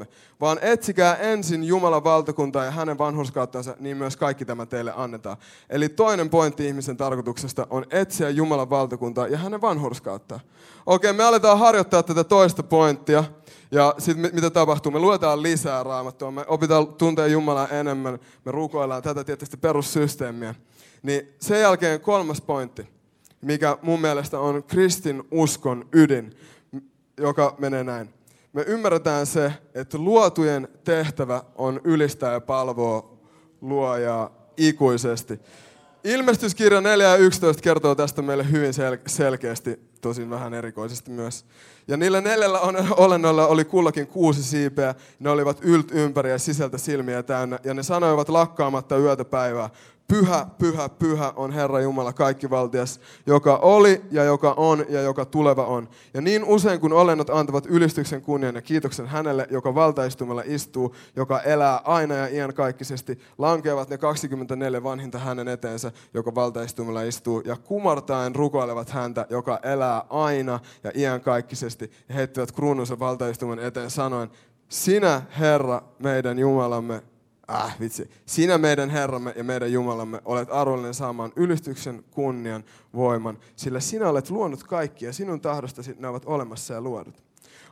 6.33, 0.00 0.06
vaan 0.40 0.58
etsikää 0.62 1.16
ensin 1.16 1.64
Jumalan 1.64 2.04
valtakuntaa 2.04 2.64
ja 2.64 2.70
hänen 2.70 2.98
vanhurskauttansa, 2.98 3.76
niin 3.80 3.96
myös 3.96 4.16
kaikki 4.16 4.44
tämä 4.44 4.66
teille 4.66 4.92
annetaan. 4.96 5.36
Eli 5.70 5.88
toinen 5.88 6.30
pointti 6.30 6.66
ihmisen 6.66 6.96
tarkoituksesta 6.96 7.66
on 7.70 7.84
etsiä 7.90 8.30
Jumalan 8.30 8.70
valtakuntaa 8.70 9.28
ja 9.28 9.38
hänen 9.38 9.60
vanhurskauttaa. 9.60 10.40
Okei, 10.86 11.12
me 11.12 11.24
aletaan 11.24 11.58
harjoittaa 11.58 12.02
tätä 12.02 12.24
toista 12.24 12.62
pointtia. 12.62 13.24
Ja 13.70 13.94
sitten 13.98 14.34
mitä 14.34 14.50
tapahtuu? 14.50 14.92
Me 14.92 14.98
luetaan 14.98 15.42
lisää 15.42 15.82
raamattua, 15.82 16.30
me 16.30 16.44
opitaan 16.48 16.86
tuntea 16.86 17.26
Jumalaa 17.26 17.68
enemmän, 17.68 18.18
me 18.44 18.52
rukoillaan 18.52 19.02
tätä 19.02 19.24
tietysti 19.24 19.56
perussysteemiä. 19.56 20.54
Niin 21.04 21.34
sen 21.40 21.60
jälkeen 21.60 22.00
kolmas 22.00 22.40
pointti, 22.40 22.88
mikä 23.40 23.78
mun 23.82 24.00
mielestä 24.00 24.38
on 24.38 24.62
kristin 24.62 25.22
uskon 25.30 25.88
ydin, 25.92 26.36
joka 27.18 27.54
menee 27.58 27.84
näin. 27.84 28.14
Me 28.52 28.62
ymmärretään 28.66 29.26
se, 29.26 29.52
että 29.74 29.98
luotujen 29.98 30.68
tehtävä 30.84 31.42
on 31.54 31.80
ylistää 31.84 32.32
ja 32.32 32.40
palvoa 32.40 33.18
luojaa 33.60 34.30
ikuisesti. 34.56 35.40
Ilmestyskirja 36.04 36.80
4 36.80 37.08
ja 37.08 37.16
11 37.16 37.62
kertoo 37.62 37.94
tästä 37.94 38.22
meille 38.22 38.50
hyvin 38.50 38.70
sel- 38.70 39.00
selkeästi, 39.06 39.80
tosin 40.00 40.30
vähän 40.30 40.54
erikoisesti 40.54 41.10
myös. 41.10 41.44
Ja 41.88 41.96
niillä 41.96 42.20
neljällä 42.20 42.60
olennoilla 42.96 43.46
oli 43.46 43.64
kullakin 43.64 44.06
kuusi 44.06 44.42
siipeä. 44.42 44.94
Ne 45.18 45.30
olivat 45.30 45.58
ylt 45.62 45.90
ympäri 45.90 46.30
ja 46.30 46.38
sisältä 46.38 46.78
silmiä 46.78 47.22
täynnä. 47.22 47.58
Ja 47.64 47.74
ne 47.74 47.82
sanoivat 47.82 48.28
lakkaamatta 48.28 48.96
yötä 48.96 49.24
päivää. 49.24 49.70
Pyhä, 50.08 50.46
pyhä, 50.58 50.88
pyhä 50.88 51.32
on 51.36 51.52
Herra 51.52 51.80
Jumala 51.80 52.12
kaikkivaltias, 52.12 53.00
joka 53.26 53.56
oli 53.56 54.02
ja 54.10 54.24
joka 54.24 54.54
on 54.56 54.84
ja 54.88 55.00
joka 55.00 55.24
tuleva 55.24 55.66
on. 55.66 55.88
Ja 56.14 56.20
niin 56.20 56.44
usein 56.44 56.80
kun 56.80 56.92
olennot 56.92 57.30
antavat 57.30 57.66
ylistyksen 57.66 58.22
kunnian 58.22 58.54
ja 58.54 58.62
kiitoksen 58.62 59.06
hänelle, 59.06 59.46
joka 59.50 59.74
valtaistumalla 59.74 60.42
istuu, 60.46 60.94
joka 61.16 61.40
elää 61.40 61.80
aina 61.84 62.14
ja 62.14 62.26
iankaikkisesti, 62.28 63.18
lankeavat 63.38 63.88
ne 63.88 63.98
24 63.98 64.82
vanhinta 64.82 65.18
hänen 65.18 65.48
eteensä, 65.48 65.92
joka 66.14 66.34
valtaistumalla 66.34 67.02
istuu, 67.02 67.42
ja 67.44 67.56
kumartaen 67.56 68.34
rukoilevat 68.34 68.90
häntä, 68.90 69.26
joka 69.30 69.58
elää 69.62 70.04
aina 70.10 70.60
ja 70.84 70.90
iankaikkisesti, 70.94 71.90
ja 72.08 72.14
heittävät 72.14 72.52
kruununsa 72.52 72.98
valtaistuman 72.98 73.58
eteen 73.58 73.90
sanoen, 73.90 74.30
sinä 74.68 75.22
Herra 75.38 75.82
meidän 75.98 76.38
Jumalamme 76.38 77.02
äh 77.50 77.76
vitsi, 77.80 78.10
sinä 78.26 78.58
meidän 78.58 78.90
Herramme 78.90 79.32
ja 79.36 79.44
meidän 79.44 79.72
Jumalamme 79.72 80.20
olet 80.24 80.48
arvollinen 80.52 80.94
saamaan 80.94 81.32
ylistyksen, 81.36 82.04
kunnian, 82.10 82.64
voiman, 82.94 83.38
sillä 83.56 83.80
sinä 83.80 84.08
olet 84.08 84.30
luonut 84.30 84.62
kaikki 84.62 85.04
ja 85.04 85.12
sinun 85.12 85.40
tahdostasi 85.40 85.96
ne 85.98 86.08
ovat 86.08 86.22
olemassa 86.26 86.74
ja 86.74 86.80
luodut. 86.80 87.22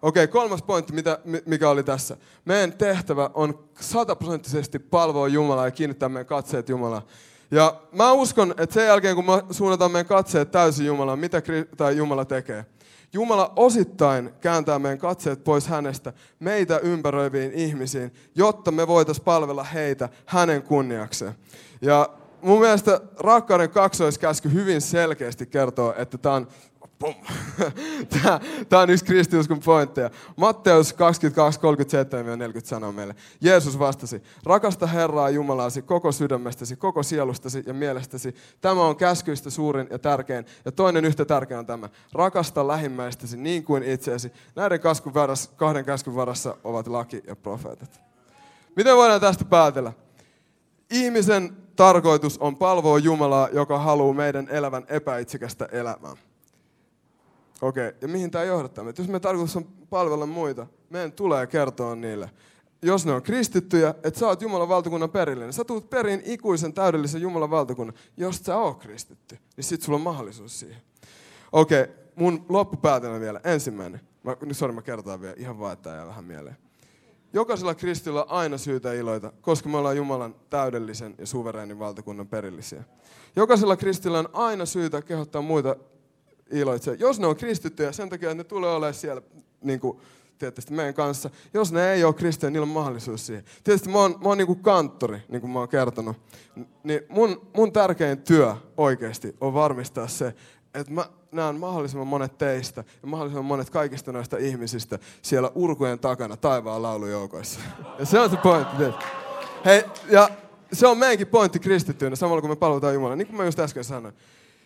Okei, 0.02 0.24
okay, 0.24 0.32
kolmas 0.32 0.62
pointti, 0.62 0.92
mitä, 0.92 1.18
mikä 1.46 1.70
oli 1.70 1.82
tässä. 1.82 2.16
Meidän 2.44 2.72
tehtävä 2.72 3.30
on 3.34 3.64
sataprosenttisesti 3.80 4.78
palvoa 4.78 5.28
Jumalaa 5.28 5.64
ja 5.64 5.70
kiinnittää 5.70 6.08
meidän 6.08 6.26
katseet 6.26 6.68
Jumalaa. 6.68 7.02
Ja 7.50 7.80
mä 7.92 8.12
uskon, 8.12 8.54
että 8.56 8.74
sen 8.74 8.86
jälkeen 8.86 9.16
kun 9.16 9.26
me 9.26 9.42
suunnataan 9.50 9.90
meidän 9.90 10.06
katseet 10.06 10.50
täysin 10.50 10.86
Jumalaan, 10.86 11.18
mitä 11.18 11.42
tai 11.76 11.96
Jumala 11.96 12.24
tekee, 12.24 12.64
Jumala 13.12 13.52
osittain 13.57 14.31
kääntää 14.40 14.78
meidän 14.78 14.99
katseet 14.99 15.45
pois 15.45 15.66
hänestä 15.66 16.12
meitä 16.40 16.78
ympäröiviin 16.78 17.52
ihmisiin, 17.52 18.14
jotta 18.35 18.71
me 18.71 18.87
voitaisiin 18.87 19.25
palvella 19.25 19.64
heitä 19.64 20.09
hänen 20.26 20.62
kunniakseen. 20.62 21.35
Ja 21.81 22.09
mun 22.42 22.61
mielestä 22.61 23.00
rakkauden 23.19 23.71
kaksoiskäsky 23.71 24.52
hyvin 24.52 24.81
selkeästi 24.81 25.47
kertoo, 25.47 25.95
että 25.99 26.19
tämä 26.19 26.35
on 26.35 26.49
Pum. 27.02 27.14
Tämä, 28.12 28.40
tämä 28.68 28.82
on 28.82 28.90
yksi 28.90 29.04
kristiuskon 29.04 29.61
pointteja. 29.61 30.11
Matteus 30.37 30.92
22, 30.92 31.61
37-40 31.61 32.64
sanoo 32.64 32.92
meille. 32.92 33.14
Jeesus 33.40 33.78
vastasi, 33.78 34.23
rakasta 34.44 34.87
Herraa 34.87 35.30
Jumalaasi 35.30 35.82
koko 35.82 36.12
sydämestäsi, 36.12 36.76
koko 36.76 37.02
sielustasi 37.02 37.62
ja 37.66 37.75
mielestäsi. 37.75 38.35
Tämä 38.61 38.82
on 38.82 38.97
käskyistä 38.97 39.50
suurin 39.50 39.87
ja 39.90 39.99
tärkein. 39.99 40.47
Ja 40.64 40.73
toinen 40.73 41.04
yhtä 41.04 41.25
tärkeä 41.25 41.59
on 41.59 41.66
tämä. 41.66 41.88
Rakasta 42.12 42.68
lähimmäistäsi 42.68 43.37
niin 43.37 43.64
kuin 43.64 43.82
itseäsi. 43.82 44.32
Näiden 44.56 44.80
kahden 45.56 45.85
käskyn 45.85 46.14
varassa 46.14 46.56
ovat 46.64 46.87
laki 46.87 47.23
ja 47.26 47.37
profeetat. 47.37 48.00
Miten 48.76 48.97
voidaan 48.97 49.21
tästä 49.21 49.44
päätellä? 49.44 49.92
Ihmisen 50.90 51.56
tarkoitus 51.76 52.38
on 52.38 52.56
palvoa 52.56 52.99
Jumalaa, 52.99 53.49
joka 53.52 53.78
haluaa 53.78 54.14
meidän 54.14 54.49
elävän 54.50 54.85
epäitsikästä 54.88 55.68
elämää. 55.73 56.31
Okei, 57.62 57.88
okay. 57.88 57.99
ja 58.00 58.09
mihin 58.09 58.31
tämä 58.31 58.45
johdattaa? 58.45 58.88
Että 58.88 59.02
jos 59.02 59.09
me 59.09 59.21
tarkoitus 59.21 59.57
on 59.57 59.64
palvella 59.90 60.26
muita, 60.26 60.66
meidän 60.90 61.12
tulee 61.12 61.47
kertoa 61.47 61.97
niille. 61.97 62.31
Jos 62.83 63.07
ne 63.07 63.12
on 63.12 63.23
kristittyjä, 63.23 63.95
että 64.04 64.21
sä 64.21 64.26
oot 64.26 64.42
Jumalan 64.42 64.69
valtakunnan 64.69 65.11
perillinen. 65.11 65.52
Sä 65.52 65.64
tuut 65.64 65.90
perin 65.90 66.23
ikuisen 66.25 66.73
täydellisen 66.73 67.23
Jumalan 67.23 67.50
valtakunnan. 67.50 67.97
Jos 68.16 68.37
sä 68.37 68.57
oot 68.57 68.78
kristitty, 68.78 69.38
niin 69.57 69.64
sit 69.64 69.83
sulla 69.83 69.97
on 69.97 70.02
mahdollisuus 70.02 70.61
siihen. 70.61 70.83
Okei, 71.52 71.83
okay. 71.83 71.95
mun 72.16 72.47
loppupäätelmä 72.49 73.21
vielä. 73.21 73.40
Ensimmäinen. 73.45 74.00
Mä, 74.23 74.37
sorry, 74.52 74.75
mä 74.75 74.83
kertaan 74.83 75.21
vielä. 75.21 75.35
Ihan 75.38 75.59
vaan, 75.59 75.73
että 75.73 75.90
jää 75.90 76.07
vähän 76.07 76.25
mieleen. 76.25 76.57
Jokaisella 77.33 77.75
kristillä 77.75 78.23
on 78.23 78.31
aina 78.31 78.59
syytä 78.59 78.92
iloita, 78.92 79.33
koska 79.40 79.69
me 79.69 79.78
ollaan 79.78 79.97
Jumalan 79.97 80.35
täydellisen 80.50 81.14
ja 81.19 81.26
suvereenin 81.26 81.78
valtakunnan 81.78 82.28
perillisiä. 82.28 82.85
Jokaisella 83.37 83.76
kristillä 83.76 84.19
on 84.19 84.28
aina 84.33 84.66
syytä 84.66 85.02
kehottaa 85.02 85.42
muita 85.42 85.76
iloitsemaan. 86.52 87.00
Jos 87.00 87.21
ne 87.21 87.26
on 87.26 87.37
kristittyjä, 87.37 87.92
sen 87.92 88.09
takia, 88.09 88.30
että 88.30 88.42
ne 88.42 88.44
tulee 88.44 88.71
olemaan 88.71 88.94
siellä 88.94 89.23
niin 89.62 89.80
kuin, 89.80 89.99
tietysti 90.38 90.73
meidän 90.73 90.94
kanssa. 90.94 91.30
Jos 91.54 91.73
ne 91.73 91.92
ei 91.92 92.04
ole 92.04 92.14
kristittyjä, 92.14 92.50
niillä 92.50 92.64
on 92.64 92.68
mahdollisuus 92.68 93.26
siihen. 93.26 93.44
Tietysti 93.64 93.88
mä 93.88 93.99
oon, 93.99 94.11
mä 94.11 94.28
oon 94.28 94.38
niin 94.38 94.47
kuin 94.47 94.62
kanttori, 94.62 95.18
niin 95.28 95.40
kuin 95.40 95.50
mä 95.50 95.59
oon 95.59 95.68
kertonut. 95.68 96.16
Niin 96.85 97.00
mun, 97.09 97.49
mun 97.56 97.73
tärkein 97.73 98.18
työ 98.18 98.54
oikeasti 98.76 99.37
on 99.40 99.54
varmistaa 99.54 100.09
se, 100.09 100.35
että 100.75 100.92
mä 100.92 101.04
näen 101.32 101.61
mahdollisimman 101.61 102.06
monet 102.06 102.38
teistä 102.38 102.85
ja 103.02 103.09
mahdollisimman 103.09 103.44
monet 103.44 103.71
kaikista 103.71 104.12
noista 104.12 104.37
ihmisistä 104.37 104.99
siellä 105.23 105.50
urkujen 105.54 105.99
takana 105.99 106.37
taivaan 106.37 106.82
laulujoukoissa. 106.82 107.61
Ja 107.99 108.06
se 108.06 108.21
on 108.21 108.30
se 108.30 108.37
pointti. 108.37 108.85
Hei, 109.64 109.85
ja 110.11 110.28
se 110.73 110.87
on 110.87 110.99
meidänkin 110.99 111.26
pointti 111.26 111.59
kristittyinä, 111.59 112.16
samalla 112.16 112.40
kun 112.40 112.50
me 112.50 112.56
palvelutaan 112.56 112.94
Jumalaa, 112.94 113.16
niin 113.16 113.26
kuin 113.26 113.37
mä 113.37 113.44
just 113.44 113.59
äsken 113.59 113.85
sanoin. 113.85 114.14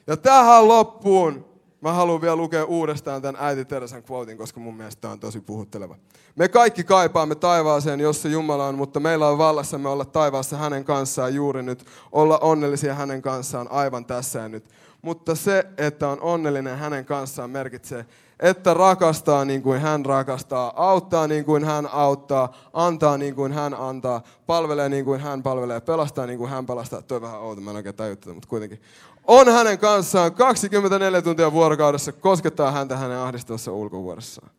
Ja 0.06 0.16
tähän 0.16 0.68
loppuun 0.68 1.55
mä 1.86 1.92
haluan 1.92 2.20
vielä 2.20 2.36
lukea 2.36 2.64
uudestaan 2.64 3.22
tämän 3.22 3.42
äiti 3.42 3.64
Teresan 3.64 4.02
quotein, 4.10 4.38
koska 4.38 4.60
mun 4.60 4.76
mielestä 4.76 5.00
tämä 5.00 5.12
on 5.12 5.20
tosi 5.20 5.40
puhutteleva. 5.40 5.96
Me 6.36 6.48
kaikki 6.48 6.84
kaipaamme 6.84 7.34
taivaaseen, 7.34 8.00
jos 8.00 8.22
se 8.22 8.28
Jumala 8.28 8.66
on, 8.66 8.74
mutta 8.74 9.00
meillä 9.00 9.28
on 9.28 9.38
vallassamme 9.38 9.88
olla 9.88 10.04
taivaassa 10.04 10.56
hänen 10.56 10.84
kanssaan 10.84 11.34
juuri 11.34 11.62
nyt, 11.62 11.86
olla 12.12 12.38
onnellisia 12.38 12.94
hänen 12.94 13.22
kanssaan 13.22 13.70
aivan 13.70 14.04
tässä 14.04 14.38
ja 14.38 14.48
nyt 14.48 14.64
mutta 15.06 15.34
se, 15.34 15.66
että 15.78 16.08
on 16.08 16.20
onnellinen 16.20 16.78
hänen 16.78 17.04
kanssaan 17.04 17.50
merkitsee, 17.50 18.06
että 18.40 18.74
rakastaa 18.74 19.44
niin 19.44 19.62
kuin 19.62 19.80
hän 19.80 20.06
rakastaa, 20.06 20.72
auttaa 20.76 21.26
niin 21.26 21.44
kuin 21.44 21.64
hän 21.64 21.88
auttaa, 21.92 22.52
antaa 22.72 23.18
niin 23.18 23.34
kuin 23.34 23.52
hän 23.52 23.74
antaa, 23.74 24.22
palvelee 24.46 24.88
niin 24.88 25.04
kuin 25.04 25.20
hän 25.20 25.42
palvelee, 25.42 25.80
pelastaa 25.80 26.26
niin 26.26 26.38
kuin 26.38 26.50
hän 26.50 26.66
pelastaa. 26.66 27.02
Tuo 27.02 27.20
vähän 27.20 27.40
outo, 27.40 27.60
mä 27.60 27.70
en 27.70 27.76
oikein 27.76 27.94
tajua 27.94 28.16
tätä, 28.16 28.34
mutta 28.34 28.48
kuitenkin. 28.48 28.80
On 29.26 29.48
hänen 29.52 29.78
kanssaan 29.78 30.34
24 30.34 31.22
tuntia 31.22 31.52
vuorokaudessa, 31.52 32.12
koskettaa 32.12 32.70
häntä 32.70 32.96
hänen 32.96 33.18
ahdistavassa 33.18 33.72
ulkovuodessaan. 33.72 34.50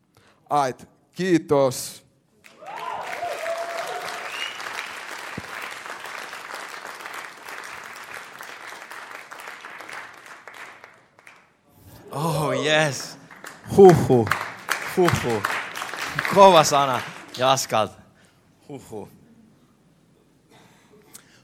Ait, 0.49 0.87
kiitos. 1.11 2.03
Oh 12.11 12.65
yes. 12.65 13.17
Huhu. 13.77 14.27
Huhu. 14.97 15.41
Kova 16.35 16.63
sana 16.63 17.01
Jaskalta. 17.37 17.93
Huhu. 18.69 19.09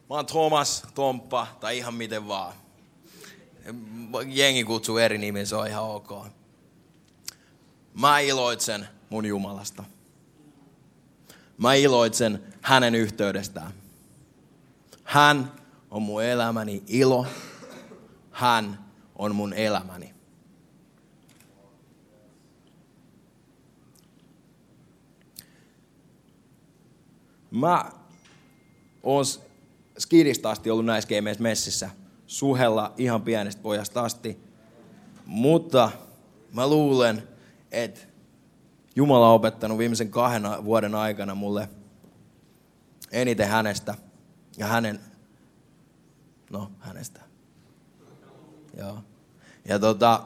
Mä 0.10 0.15
oon 0.15 0.25
Thomas, 0.25 0.84
Tomppa 0.94 1.48
tai 1.60 1.77
ihan 1.77 1.94
miten 1.94 2.27
vaan. 2.27 2.53
Jengi 4.27 4.63
kutsuu 4.63 4.98
eri 4.98 5.17
nimiä, 5.17 5.46
se 5.46 5.55
on 5.55 5.67
ihan 5.67 5.84
ok. 5.84 6.25
Mä 7.93 8.20
iloitsen 8.20 8.88
mun 9.10 9.25
Jumalasta. 9.25 9.84
Mä 11.58 11.74
iloitsen 11.74 12.43
hänen 12.62 12.96
yhteydestään. 12.96 13.72
Hän 15.03 15.51
on 15.91 16.01
mun 16.01 16.24
elämäni 16.24 16.84
ilo. 16.88 17.27
Hän 18.32 18.86
on 19.15 19.36
mun 19.36 19.53
elämäni. 19.53 20.13
Mä 27.51 27.91
oon 29.03 29.25
skidistä 30.00 30.50
asti 30.50 30.70
ollut 30.70 30.86
näissä 30.86 31.10
messissä. 31.39 31.89
Suhella 32.34 32.94
ihan 32.98 33.22
pienestä 33.22 33.62
pojasta 33.62 34.02
asti. 34.02 34.40
Mutta 35.25 35.92
mä 36.54 36.68
luulen, 36.68 37.28
että 37.72 38.00
Jumala 38.96 39.30
on 39.30 39.36
opettanut 39.36 39.78
viimeisen 39.78 40.10
kahden 40.10 40.44
vuoden 40.66 40.96
aikana 40.96 41.36
mulle 41.36 41.70
eniten 43.12 43.48
hänestä 43.48 43.96
ja 44.58 44.68
hänen, 44.68 45.00
no 46.50 46.72
hänestä. 46.80 47.22
Joo. 48.78 48.98
Ja 49.66 49.80
tota, 49.80 50.25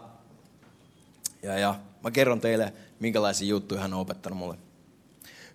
ja, 1.44 1.58
ja 1.60 1.76
mä 2.04 2.12
kerron 2.12 2.42
teille, 2.42 2.74
minkälaisia 3.00 3.48
juttuja 3.48 3.82
hän 3.82 3.94
on 3.94 4.00
opettanut 4.00 4.40
mulle. 4.40 4.58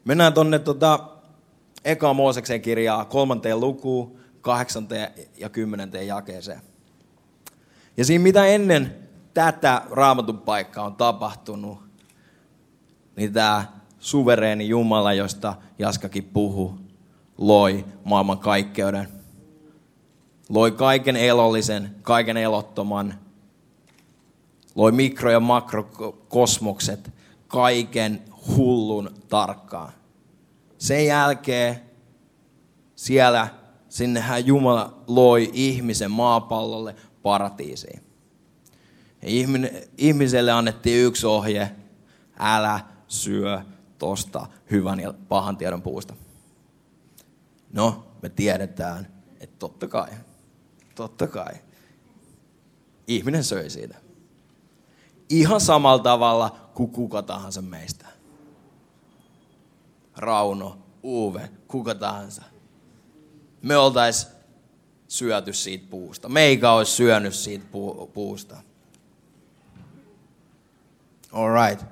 Mennään 0.04 0.32
tonne 0.32 0.58
tota, 0.58 1.08
eka 1.84 2.14
Mooseksen 2.14 2.62
kirjaa 2.62 3.04
kolmanteen 3.04 3.60
lukuun, 3.60 4.21
kahdeksanteen 4.42 5.10
ja 5.38 5.48
kymmenenteen 5.48 6.06
jakeeseen. 6.06 6.60
Ja 7.96 8.04
siinä 8.04 8.22
mitä 8.22 8.46
ennen 8.46 8.96
tätä 9.34 9.82
raamatun 9.90 10.38
paikkaa 10.38 10.86
on 10.86 10.96
tapahtunut, 10.96 11.78
niin 13.16 13.32
tämä 13.32 13.64
suvereeni 13.98 14.68
Jumala, 14.68 15.12
josta 15.12 15.54
Jaskakin 15.78 16.24
puhuu, 16.24 16.78
loi 17.38 17.84
maailman 18.04 18.38
kaikkeuden. 18.38 19.08
Loi 20.48 20.70
kaiken 20.70 21.16
elollisen, 21.16 21.96
kaiken 22.02 22.36
elottoman. 22.36 23.14
Loi 24.74 24.92
mikro- 24.92 25.30
ja 25.30 25.40
makrokosmokset, 25.40 27.10
kaiken 27.48 28.22
hullun 28.56 29.10
tarkkaan. 29.28 29.92
Sen 30.78 31.06
jälkeen 31.06 31.80
siellä 32.96 33.48
sinnehän 33.92 34.46
Jumala 34.46 35.02
loi 35.06 35.50
ihmisen 35.52 36.10
maapallolle 36.10 36.96
paratiisiin. 37.22 38.02
Ja 39.22 39.28
ihmiselle 39.98 40.52
annettiin 40.52 41.06
yksi 41.06 41.26
ohje, 41.26 41.70
älä 42.38 42.80
syö 43.08 43.60
tosta 43.98 44.46
hyvän 44.70 45.00
ja 45.00 45.14
pahan 45.28 45.56
tiedon 45.56 45.82
puusta. 45.82 46.14
No, 47.72 48.06
me 48.22 48.28
tiedetään, 48.28 49.08
että 49.40 49.56
totta 49.58 49.88
kai, 49.88 50.10
totta 50.94 51.26
kai, 51.26 51.54
ihminen 53.06 53.44
söi 53.44 53.70
siitä. 53.70 53.94
Ihan 55.28 55.60
samalla 55.60 56.02
tavalla 56.02 56.70
kuin 56.74 56.90
kuka 56.90 57.22
tahansa 57.22 57.62
meistä. 57.62 58.06
Rauno, 60.16 60.78
Uwe, 61.04 61.50
kuka 61.68 61.94
tahansa. 61.94 62.51
Me 63.62 63.76
oltais 63.76 64.28
syöty 65.08 65.52
siitä 65.52 65.86
puusta. 65.90 66.28
Meikä 66.28 66.72
olisi 66.72 66.92
syönyt 66.92 67.34
siitä 67.34 67.64
pu- 67.64 68.06
puusta. 68.06 68.56
Alright. 71.32 71.86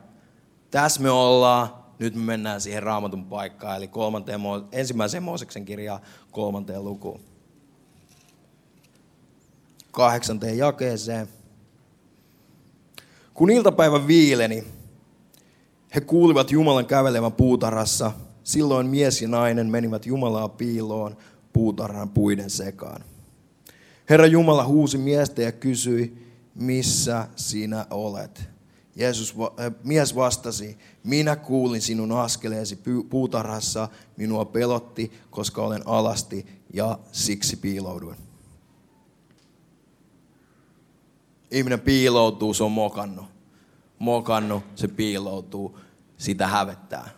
Tässä 0.70 1.00
me 1.00 1.10
ollaan. 1.10 1.80
Nyt 1.98 2.14
me 2.14 2.22
mennään 2.22 2.60
siihen 2.60 2.82
raamatun 2.82 3.24
paikkaan, 3.24 3.76
eli 3.76 3.88
kolmanteen, 3.88 4.40
ensimmäiseen 4.72 5.22
Mooseksen 5.22 5.64
kirjaan 5.64 6.00
kolmanteen 6.30 6.84
lukuun. 6.84 7.20
Kahdeksanteen 9.90 10.58
jakeeseen. 10.58 11.28
Kun 13.34 13.50
iltapäivä 13.50 14.06
viileni, 14.06 14.64
he 15.94 16.00
kuulivat 16.00 16.50
Jumalan 16.50 16.86
kävelevän 16.86 17.32
puutarhassa. 17.32 18.12
Silloin 18.44 18.86
mies 18.86 19.22
ja 19.22 19.28
nainen 19.28 19.66
menivät 19.66 20.06
Jumalaa 20.06 20.48
piiloon 20.48 21.16
puutarhan 21.52 22.08
puiden 22.08 22.50
sekaan. 22.50 23.04
Herra 24.10 24.26
Jumala 24.26 24.64
huusi 24.64 24.98
miestä 24.98 25.42
ja 25.42 25.52
kysyi, 25.52 26.26
missä 26.54 27.28
sinä 27.36 27.86
olet? 27.90 28.50
Jeesus, 28.96 29.34
äh, 29.40 29.72
mies 29.84 30.14
vastasi, 30.14 30.78
minä 31.04 31.36
kuulin 31.36 31.82
sinun 31.82 32.12
askeleesi 32.12 32.78
puutarhassa, 33.10 33.88
minua 34.16 34.44
pelotti, 34.44 35.12
koska 35.30 35.62
olen 35.62 35.82
alasti 35.86 36.46
ja 36.72 36.98
siksi 37.12 37.56
piilouduin. 37.56 38.16
Ihminen 41.50 41.80
piiloutuu, 41.80 42.54
se 42.54 42.64
on 42.64 42.72
mokannut. 42.72 43.26
Mokannut, 43.98 44.62
se 44.74 44.88
piiloutuu, 44.88 45.78
sitä 46.18 46.46
hävettää. 46.46 47.10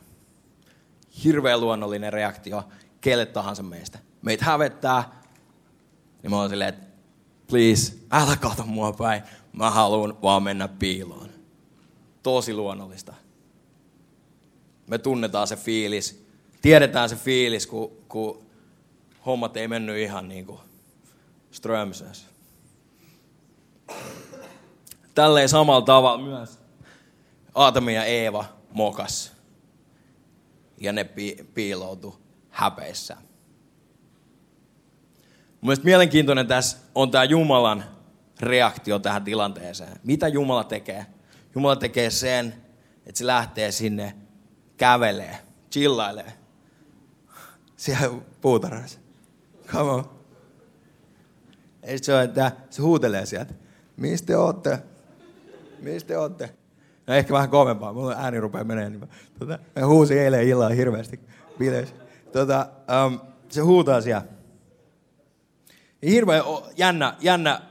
Hirveän 1.24 1.60
luonnollinen 1.60 2.12
reaktio 2.12 2.64
kelle 3.00 3.26
tahansa 3.26 3.62
meistä. 3.62 3.98
Meitä 4.22 4.44
hävettää, 4.44 5.22
niin 6.22 6.30
mä 6.30 6.36
oon 6.36 6.48
silleen, 6.50 6.68
että 6.68 6.86
please, 7.46 7.94
älä 8.10 8.36
kato 8.36 8.66
mua 8.66 8.92
päin. 8.92 9.22
Mä 9.52 9.70
haluan 9.70 10.22
vaan 10.22 10.42
mennä 10.42 10.68
piiloon. 10.68 11.28
Tosi 12.22 12.54
luonnollista. 12.54 13.14
Me 14.86 14.98
tunnetaan 14.98 15.48
se 15.48 15.56
fiilis. 15.56 16.26
Tiedetään 16.62 17.08
se 17.08 17.16
fiilis, 17.16 17.66
kun, 17.66 17.92
kun 18.08 18.46
hommat 19.26 19.56
ei 19.56 19.68
mennyt 19.68 19.96
ihan 19.96 20.28
niin 20.28 20.46
kuin 20.46 20.60
Strömsössä. 21.50 22.26
Tälleen 25.14 25.48
samalla 25.48 25.82
tavalla 25.86 26.24
myös 26.24 26.58
Aatami 27.54 27.94
ja 27.94 28.04
Eeva 28.04 28.44
mokas. 28.70 29.32
Ja 30.78 30.92
ne 30.92 31.04
pi- 31.04 31.46
piiloutu 31.54 32.20
häpeissä. 32.50 33.16
Mielestäni 35.62 35.90
mielenkiintoinen 35.90 36.46
tässä 36.46 36.78
on 36.94 37.10
tämä 37.10 37.24
Jumalan 37.24 37.84
reaktio 38.40 38.98
tähän 38.98 39.24
tilanteeseen. 39.24 40.00
Mitä 40.04 40.28
Jumala 40.28 40.64
tekee? 40.64 41.06
Jumala 41.54 41.76
tekee 41.76 42.10
sen, 42.10 42.54
että 43.06 43.18
se 43.18 43.26
lähtee 43.26 43.72
sinne 43.72 44.14
kävelee, 44.76 45.38
chillailee. 45.70 46.32
Siellä 47.76 48.16
puutarhassa. 48.40 48.98
Come 49.66 49.90
on. 49.90 50.10
Ei 51.82 51.98
se 51.98 52.14
ole, 52.14 52.22
että 52.22 52.52
se 52.70 52.82
huutelee 52.82 53.26
sieltä. 53.26 53.54
Mistä 53.96 54.26
te 54.26 54.36
ootte? 54.36 54.78
Mistä 55.78 56.08
te 56.08 56.18
ootte? 56.18 56.54
No 57.06 57.14
ehkä 57.14 57.32
vähän 57.32 57.48
kovempaa, 57.48 57.92
mulla 57.92 58.14
ääni 58.18 58.40
rupeaa 58.40 58.64
menemään. 58.64 58.92
Niin 58.92 59.08
tota, 59.38 59.58
mä 59.76 59.86
huusin 59.86 60.18
eilen 60.18 60.48
illalla 60.48 60.74
hirveästi. 60.74 61.20
Tota, 62.32 62.66
um, 63.06 63.20
se 63.48 63.60
huutaa 63.60 64.00
siellä. 64.00 64.22
Hirveän 66.06 66.42
jännä, 66.76 67.14
jännä 67.20 67.62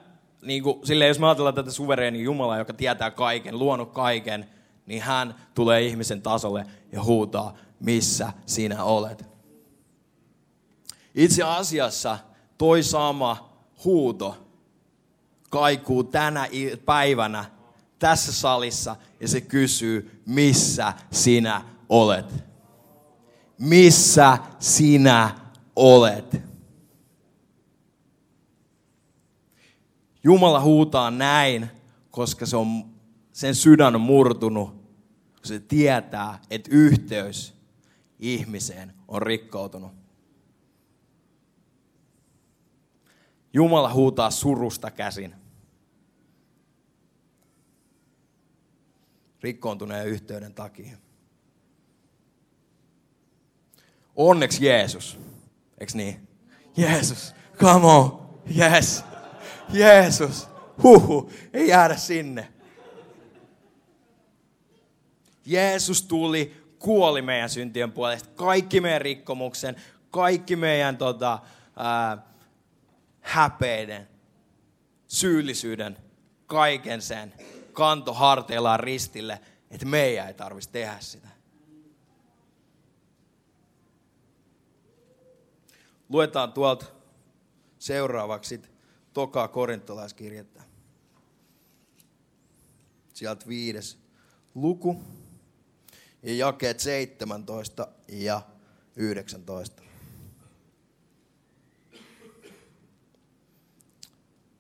niin 0.42 0.64
kuin, 0.64 0.88
silleen, 0.88 1.08
jos 1.08 1.20
me 1.20 1.28
ajatellaan 1.28 1.56
tätä 1.56 1.72
suvereeni 1.72 2.24
Jumalaa, 2.24 2.58
joka 2.58 2.74
tietää 2.74 3.12
kaiken, 3.12 3.60
luonut 3.60 3.92
kaiken, 3.92 4.50
niin 4.86 5.02
hän 5.02 5.36
tulee 5.54 5.82
ihmisen 5.82 6.22
tasolle 6.22 6.66
ja 6.92 7.04
huutaa, 7.04 7.58
missä 7.80 8.34
sinä 8.46 8.84
olet. 8.84 9.26
Itse 11.16 11.44
asiassa 11.44 12.18
toi 12.58 12.84
sama 12.84 13.50
huuto 13.84 14.48
kaikuu 15.50 16.04
tänä 16.04 16.48
päivänä 16.86 17.46
tässä 18.00 18.34
salissa 18.34 18.96
ja 19.20 19.28
se 19.28 19.42
kysyy, 19.42 20.22
missä 20.26 20.94
sinä 21.12 21.62
olet. 21.90 22.44
Missä 23.58 24.38
sinä 24.60 25.30
olet? 25.76 26.51
Jumala 30.24 30.62
huutaa 30.62 31.12
näin, 31.12 31.70
koska 32.12 32.46
se 32.46 32.58
on, 32.58 32.86
sen 33.34 33.56
sydän 33.56 33.96
on 33.96 34.02
murtunut. 34.02 34.82
Se 35.44 35.60
tietää, 35.60 36.40
että 36.50 36.70
yhteys 36.74 37.54
ihmiseen 38.20 38.94
on 39.08 39.22
rikkoutunut. 39.22 39.92
Jumala 43.54 43.94
huutaa 43.94 44.32
surusta 44.32 44.92
käsin. 44.92 45.36
Rikkoontuneen 49.42 50.08
yhteyden 50.08 50.54
takia. 50.54 50.98
Onneksi 54.16 54.66
Jeesus. 54.66 55.20
Eikö 55.78 55.94
niin? 55.96 56.28
Jeesus. 56.78 57.36
Come 57.58 57.86
on. 57.88 58.30
Yes. 58.58 59.04
Jeesus, 59.74 60.48
huhu, 60.84 61.32
ei 61.54 61.68
jäädä 61.68 61.96
sinne. 61.96 62.48
Jeesus 65.46 66.02
tuli, 66.04 66.64
kuoli 66.80 67.22
meidän 67.22 67.50
syntien 67.50 67.92
puolesta. 67.92 68.30
Kaikki 68.36 68.82
meidän 68.82 69.02
rikkomuksen, 69.02 69.76
kaikki 70.12 70.56
meidän 70.56 70.98
tota, 70.98 71.40
ää, 71.76 72.18
häpeiden, 73.22 74.08
syyllisyyden, 75.08 75.98
kaiken 76.46 77.02
sen 77.02 77.34
kanto 77.74 78.14
harteillaan 78.14 78.80
ristille, 78.80 79.40
että 79.72 79.86
meidän 79.86 80.28
ei 80.28 80.34
tarvitsisi 80.34 80.72
tehdä 80.72 80.96
sitä. 81.00 81.28
Luetaan 86.10 86.54
tuolta 86.54 86.86
seuraavaksi 87.80 88.62
tokaa 89.14 89.48
korintolaiskirjettä. 89.48 90.64
Sieltä 93.14 93.48
viides 93.48 93.98
luku 94.56 95.02
ja 96.24 96.36
jakeet 96.36 96.80
17 96.80 97.88
ja 98.08 98.42
19. 98.96 99.82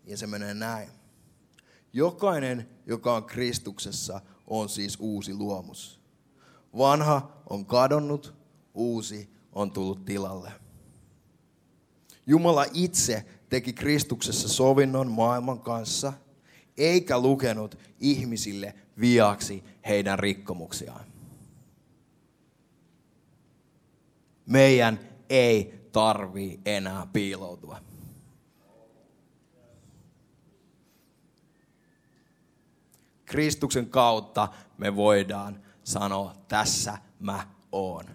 Ja 0.06 0.18
se 0.18 0.28
menee 0.28 0.54
näin. 0.54 0.90
Jokainen, 1.94 2.70
joka 2.86 3.16
on 3.16 3.26
Kristuksessa, 3.26 4.22
on 4.48 4.70
siis 4.70 4.98
uusi 5.00 5.34
luomus. 5.34 6.02
Vanha 6.78 7.44
on 7.50 7.66
kadonnut, 7.66 8.34
uusi 8.74 9.30
on 9.54 9.72
tullut 9.72 10.06
tilalle. 10.06 10.52
Jumala 12.28 12.66
itse 12.74 13.26
teki 13.52 13.74
Kristuksessa 13.74 14.48
sovinnon 14.48 15.12
maailman 15.12 15.60
kanssa, 15.60 16.14
eikä 16.78 17.20
lukenut 17.20 17.80
ihmisille 18.00 18.76
viaksi 19.00 19.64
heidän 19.88 20.20
rikkomuksiaan. 20.20 21.06
Meidän 24.46 25.00
ei 25.30 25.88
tarvi 25.92 26.60
enää 26.66 27.08
piiloutua. 27.14 27.82
Kristuksen 33.26 33.90
kautta 33.90 34.48
me 34.78 34.96
voidaan 34.96 35.62
sanoa, 35.84 36.36
tässä 36.48 36.98
mä 37.20 37.48
oon, 37.72 38.06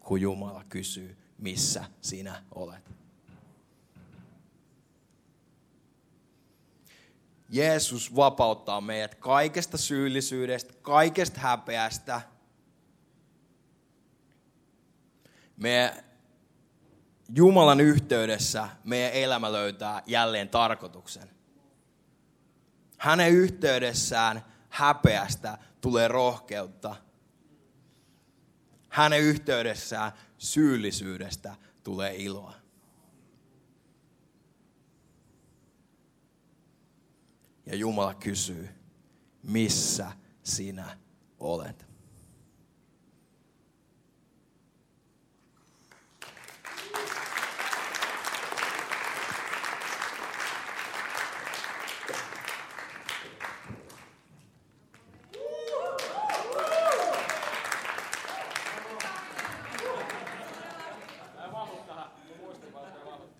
kun 0.00 0.20
Jumala 0.20 0.64
kysyy, 0.68 1.16
missä 1.38 1.84
sinä 2.00 2.42
olet. 2.54 3.05
Jeesus 7.48 8.16
vapauttaa 8.16 8.80
meidät 8.80 9.14
kaikesta 9.14 9.76
syyllisyydestä, 9.78 10.72
kaikesta 10.82 11.40
häpeästä. 11.40 12.20
Me 15.56 16.04
Jumalan 17.34 17.80
yhteydessä 17.80 18.68
meidän 18.84 19.12
elämä 19.12 19.52
löytää 19.52 20.02
jälleen 20.06 20.48
tarkoituksen. 20.48 21.30
Hänen 22.98 23.32
yhteydessään 23.32 24.44
häpeästä 24.68 25.58
tulee 25.80 26.08
rohkeutta. 26.08 26.96
Hänen 28.88 29.20
yhteydessään 29.20 30.12
syyllisyydestä 30.38 31.56
tulee 31.84 32.16
iloa. 32.16 32.54
Ja 37.66 37.76
Jumala 37.76 38.14
kysyy, 38.14 38.68
missä 39.42 40.12
sinä 40.42 40.98
olet? 41.38 41.86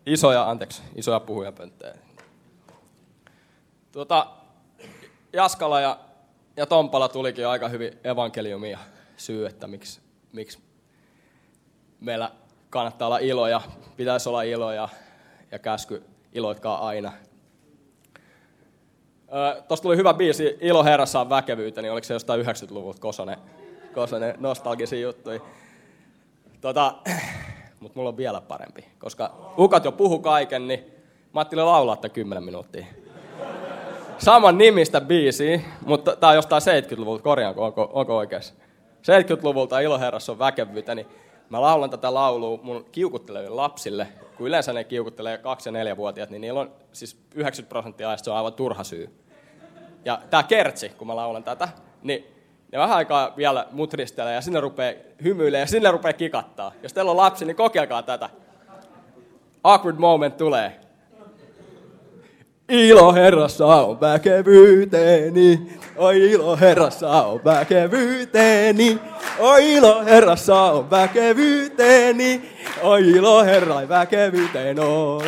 Isoja, 0.07 0.51
anteeksi, 0.51 0.83
isoja 0.95 1.21
puhujapönttejä. 1.21 1.95
Tuota, 3.97 4.27
Jaskala 5.33 5.81
ja 5.81 5.99
ja 6.57 6.67
Tompala 6.67 7.09
tulikin 7.09 7.47
aika 7.47 7.69
hyvin 7.69 7.99
evankeliumia 8.05 8.79
syy, 9.17 9.47
että 9.47 9.67
miksi, 9.67 10.01
miksi 10.33 10.59
meillä 12.01 12.31
kannattaa 12.71 13.09
olla 13.09 13.19
ilo 13.19 13.49
ja 13.49 13.61
pitäisi 13.97 14.29
olla 14.29 14.43
ilo 14.43 14.73
ja, 14.73 14.89
ja 15.51 15.59
käsky 15.59 16.03
iloitkaa 16.33 16.87
aina. 16.87 17.13
Tuosta 19.69 19.83
tuli 19.83 19.97
hyvä 19.97 20.15
biisi, 20.15 20.59
Ilo 20.61 20.85
Herrassa 20.85 21.21
on 21.21 21.31
väkevyyttä, 21.31 21.83
niin 21.83 21.93
oliko 21.93 22.05
se 22.05 22.15
jostain 22.15 22.47
90-luvulta 22.47 23.01
Kosonen, 23.01 23.39
Kosonen 23.95 24.35
nostalgisia 24.39 25.01
juttuja. 25.01 25.41
Tota, 26.61 26.95
Mutta 27.81 27.99
mulla 27.99 28.09
on 28.09 28.17
vielä 28.17 28.41
parempi, 28.41 28.85
koska 28.99 29.53
ukat 29.59 29.85
jo 29.85 29.93
puhu 29.93 30.19
kaiken, 30.19 30.69
niin 30.69 30.81
mä 31.35 31.41
ajattelin 31.41 31.67
laulaa 31.67 31.97
10 31.97 32.45
minuuttia. 32.45 32.87
Saman 34.19 34.59
nimistä 34.59 35.01
biisi, 35.01 35.65
mutta 35.87 36.17
tää 36.17 36.31
on 36.31 36.37
jostain 36.37 36.63
70-luvulta, 36.63 37.23
korjaanko, 37.23 37.65
onko, 37.65 37.91
onko 37.93 38.17
oikeassa? 38.17 38.55
70-luvulta 39.03 39.81
Iloherrassa 39.81 40.33
on 40.33 40.39
väkevyyttä, 40.39 40.95
niin 40.95 41.07
mä 41.51 41.61
laulan 41.61 41.91
tätä 41.91 42.15
laulua 42.15 42.59
mun 42.63 42.87
kiukutteleville 42.93 43.57
lapsille, 43.57 44.09
kun 44.37 44.47
yleensä 44.47 44.73
ne 44.73 44.85
kiukuttelee 44.85 45.37
2- 45.37 45.41
ja 45.41 45.95
4-vuotiaat, 45.95 46.31
niin 46.31 46.41
niillä 46.41 46.61
on 46.61 46.73
siis 46.93 47.21
90 47.35 47.69
prosenttia 47.69 48.09
ajasta 48.09 48.25
se 48.25 48.31
on 48.31 48.37
aivan 48.37 48.53
turha 48.53 48.85
syy. 48.85 49.11
Ja 50.05 50.21
tää 50.31 50.43
kertsi, 50.43 50.89
kun 50.89 51.07
mä 51.07 51.17
laulan 51.17 51.45
tätä, 51.45 51.69
niin 52.03 52.27
ne 52.73 52.79
vähän 52.79 52.97
aikaa 52.97 53.35
vielä 53.37 53.67
mutristelee 53.71 54.35
ja 54.35 54.41
sinne 54.41 54.61
rupeaa 54.61 54.95
hymyilemään 55.25 55.63
ja 55.63 55.67
sinne 55.67 55.91
rupeaa 55.91 56.13
kikattaa. 56.13 56.73
Jos 56.83 56.93
teillä 56.93 57.11
on 57.11 57.17
lapsi, 57.17 57.45
niin 57.45 57.57
kokeilkaa 57.57 58.03
tätä. 58.03 58.31
Awkward 59.65 59.99
moment 59.99 60.37
tulee. 60.37 60.86
Ilo 62.69 63.13
Herrassa 63.13 63.67
on 63.67 64.01
väkevyyteeni, 64.01 65.61
oi 65.97 66.31
ilo 66.31 66.57
Herrassa 66.57 67.09
on 67.09 67.41
väkevyyteeni, 67.45 68.99
oi 69.39 69.75
ilo 69.75 70.05
Herrassa 70.05 70.63
on 70.63 70.91
väkevyyteeni, 70.91 72.43
oi 72.83 73.11
ilo 73.11 73.45
Herra 73.45 73.89
väkevyyteen 73.89 74.81
on. 74.81 75.23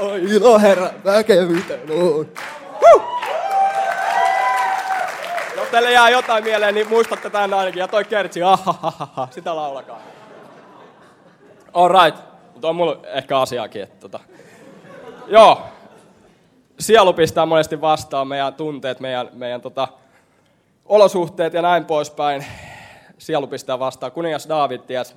Oi 0.00 0.22
ilo 0.22 0.58
Herra 0.58 0.90
väkevyyteen 1.04 1.90
on. 1.90 2.26
Teille 5.70 5.92
jää 5.92 6.10
jotain 6.10 6.44
mieleen, 6.44 6.74
niin 6.74 6.88
muistatte 6.88 7.30
tämän 7.30 7.54
ainakin. 7.54 7.80
Ja 7.80 7.88
toi 7.88 8.04
kertsi, 8.04 8.42
ahahaha, 8.42 9.28
sitä 9.30 9.56
laulakaa. 9.56 10.00
Alright, 11.72 12.20
mutta 12.52 12.68
on 12.68 12.76
mulla 12.76 12.96
ehkä 13.06 13.38
asiaakin. 13.40 13.82
Että 13.82 13.96
tota. 14.00 14.20
Joo, 15.26 15.62
sielu 16.78 17.12
pistää 17.12 17.46
monesti 17.46 17.80
vastaan 17.80 18.28
meidän 18.28 18.54
tunteet, 18.54 19.00
meidän, 19.00 19.28
meidän 19.32 19.60
tota, 19.60 19.88
olosuhteet 20.86 21.52
ja 21.52 21.62
näin 21.62 21.84
poispäin. 21.84 22.44
Sielu 23.18 23.46
pistää 23.46 23.78
vastaan. 23.78 24.12
Kuningas 24.12 24.48
Daavid 24.48 24.80
ties, 24.80 25.16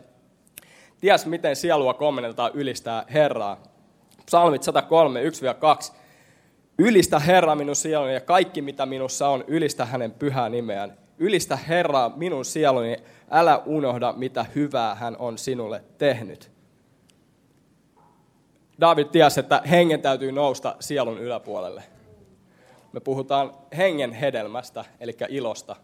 ties 1.01 1.25
miten 1.25 1.55
sielua 1.55 1.93
kommentetaan 1.93 2.51
ylistää 2.53 3.05
Herraa. 3.13 3.57
Psalmit 4.25 4.63
103, 4.63 5.23
1-2. 5.23 6.02
Ylistä 6.77 7.19
Herra 7.19 7.55
minun 7.55 7.75
sieluni 7.75 8.13
ja 8.13 8.21
kaikki 8.21 8.61
mitä 8.61 8.85
minussa 8.85 9.27
on, 9.27 9.43
ylistä 9.47 9.85
hänen 9.85 10.11
pyhää 10.11 10.49
nimeään. 10.49 10.97
Ylistä 11.17 11.55
Herraa 11.55 12.13
minun 12.15 12.45
sieluni, 12.45 12.97
älä 13.31 13.57
unohda 13.65 14.13
mitä 14.17 14.45
hyvää 14.55 14.95
hän 14.95 15.17
on 15.19 15.37
sinulle 15.37 15.83
tehnyt. 15.97 16.51
David 18.81 19.05
tiesi, 19.05 19.39
että 19.39 19.61
hengen 19.69 20.01
täytyy 20.01 20.31
nousta 20.31 20.75
sielun 20.79 21.17
yläpuolelle. 21.17 21.83
Me 22.91 22.99
puhutaan 22.99 23.53
hengen 23.77 24.11
hedelmästä, 24.11 24.85
eli 24.99 25.17
ilosta. 25.29 25.75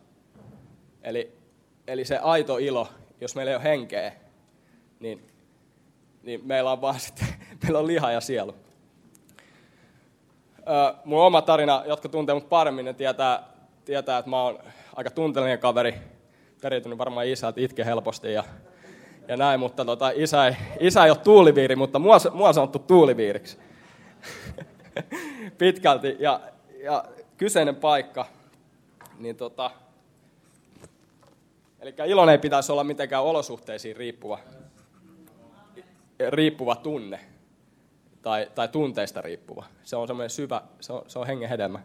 Eli, 1.04 1.34
eli 1.88 2.06
se 2.06 2.18
aito 2.18 2.58
ilo, 2.58 2.88
jos 3.22 3.36
meillä 3.36 3.50
ei 3.50 3.56
ole 3.56 3.64
henkeä, 3.64 4.12
niin, 5.00 5.28
niin 6.24 6.42
meillä 6.48 6.72
on 6.72 6.82
vaan 6.82 7.00
sitten, 7.00 7.28
meillä 7.64 7.80
on 7.80 7.88
liha 7.88 8.12
ja 8.12 8.22
sielu. 8.22 8.56
Mun 11.06 11.22
oma 11.22 11.42
tarina, 11.42 11.84
jotka 11.88 12.10
tuntee 12.10 12.36
mut 12.36 12.50
paremmin, 12.50 12.86
ne 12.86 12.94
tietää, 12.94 13.44
tietää, 13.86 14.18
että 14.18 14.30
mä 14.30 14.42
oon 14.42 14.60
aika 14.96 15.12
tunteellinen 15.12 15.60
kaveri, 15.60 15.96
periytynyt 16.62 16.98
varmaan 16.98 17.28
isältä, 17.28 17.62
itke 17.62 17.86
helposti 17.86 18.34
ja 18.34 18.44
ja 19.30 19.38
näin, 19.38 19.60
mutta 19.60 19.86
tota, 19.86 20.12
isä, 20.16 20.48
ei, 20.48 20.56
isä 20.80 21.06
ei 21.06 21.12
ole 21.12 21.18
tuuliviiri, 21.18 21.76
mutta 21.76 22.00
mua, 22.00 22.18
mua 22.34 22.48
on 22.48 22.54
sanottu 22.54 22.80
tuuliviiriksi. 22.80 23.58
Pitkälti. 25.58 26.18
Ja, 26.20 26.40
ja 26.84 27.06
kyseinen 27.38 27.76
paikka, 27.76 28.26
niin 29.20 29.36
tota, 29.36 29.72
eli 31.80 31.94
ilon 32.06 32.30
ei 32.30 32.38
pitäisi 32.38 32.72
olla 32.72 32.84
mitenkään 32.84 33.24
olosuhteisiin 33.24 33.96
riippuva, 33.96 34.40
riippuva 36.30 36.76
tunne 36.76 37.20
tai, 38.30 38.48
tai 38.56 38.68
tunteista 38.68 39.22
riippuva. 39.22 39.66
Se 39.84 39.96
on 39.96 40.08
semmoinen 40.08 40.30
syvä, 40.30 40.62
se 40.80 40.94
on, 40.94 41.02
se 41.08 41.20
on 41.20 41.28
hengen 41.28 41.50
hedelmä. 41.50 41.80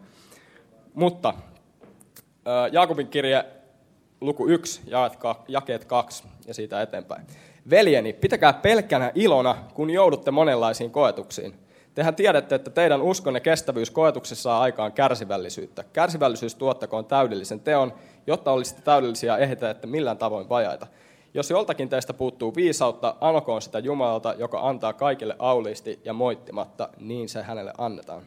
Mutta 0.93 1.33
Jaakobin 2.71 3.07
kirje 3.07 3.45
luku 4.21 4.47
1, 4.47 4.81
jakeet 5.47 5.85
2 5.85 6.23
ja 6.47 6.53
siitä 6.53 6.81
eteenpäin. 6.81 7.27
Veljeni, 7.69 8.13
pitäkää 8.13 8.53
pelkkänä 8.53 9.11
ilona, 9.15 9.57
kun 9.73 9.89
joudutte 9.89 10.31
monenlaisiin 10.31 10.91
koetuksiin. 10.91 11.53
Tehän 11.95 12.15
tiedätte, 12.15 12.55
että 12.55 12.71
teidän 12.71 13.01
uskonne 13.01 13.39
kestävyys 13.39 13.91
koetuksessa 13.91 14.43
saa 14.43 14.61
aikaan 14.61 14.91
kärsivällisyyttä. 14.93 15.83
Kärsivällisyys 15.93 16.55
tuottakoon 16.55 17.05
täydellisen 17.05 17.59
teon, 17.59 17.93
jotta 18.27 18.51
olisitte 18.51 18.81
täydellisiä 18.81 19.37
ehitä, 19.37 19.69
että 19.69 19.87
millään 19.87 20.17
tavoin 20.17 20.49
vajaita. 20.49 20.87
Jos 21.35 21.49
joltakin 21.49 21.89
teistä 21.89 22.13
puuttuu 22.13 22.55
viisautta, 22.55 23.15
anokoon 23.21 23.61
sitä 23.61 23.79
Jumalalta, 23.79 24.33
joka 24.37 24.59
antaa 24.69 24.93
kaikille 24.93 25.35
auliisti 25.39 25.99
ja 26.05 26.13
moittimatta, 26.13 26.89
niin 26.99 27.29
se 27.29 27.43
hänelle 27.43 27.73
annetaan. 27.77 28.21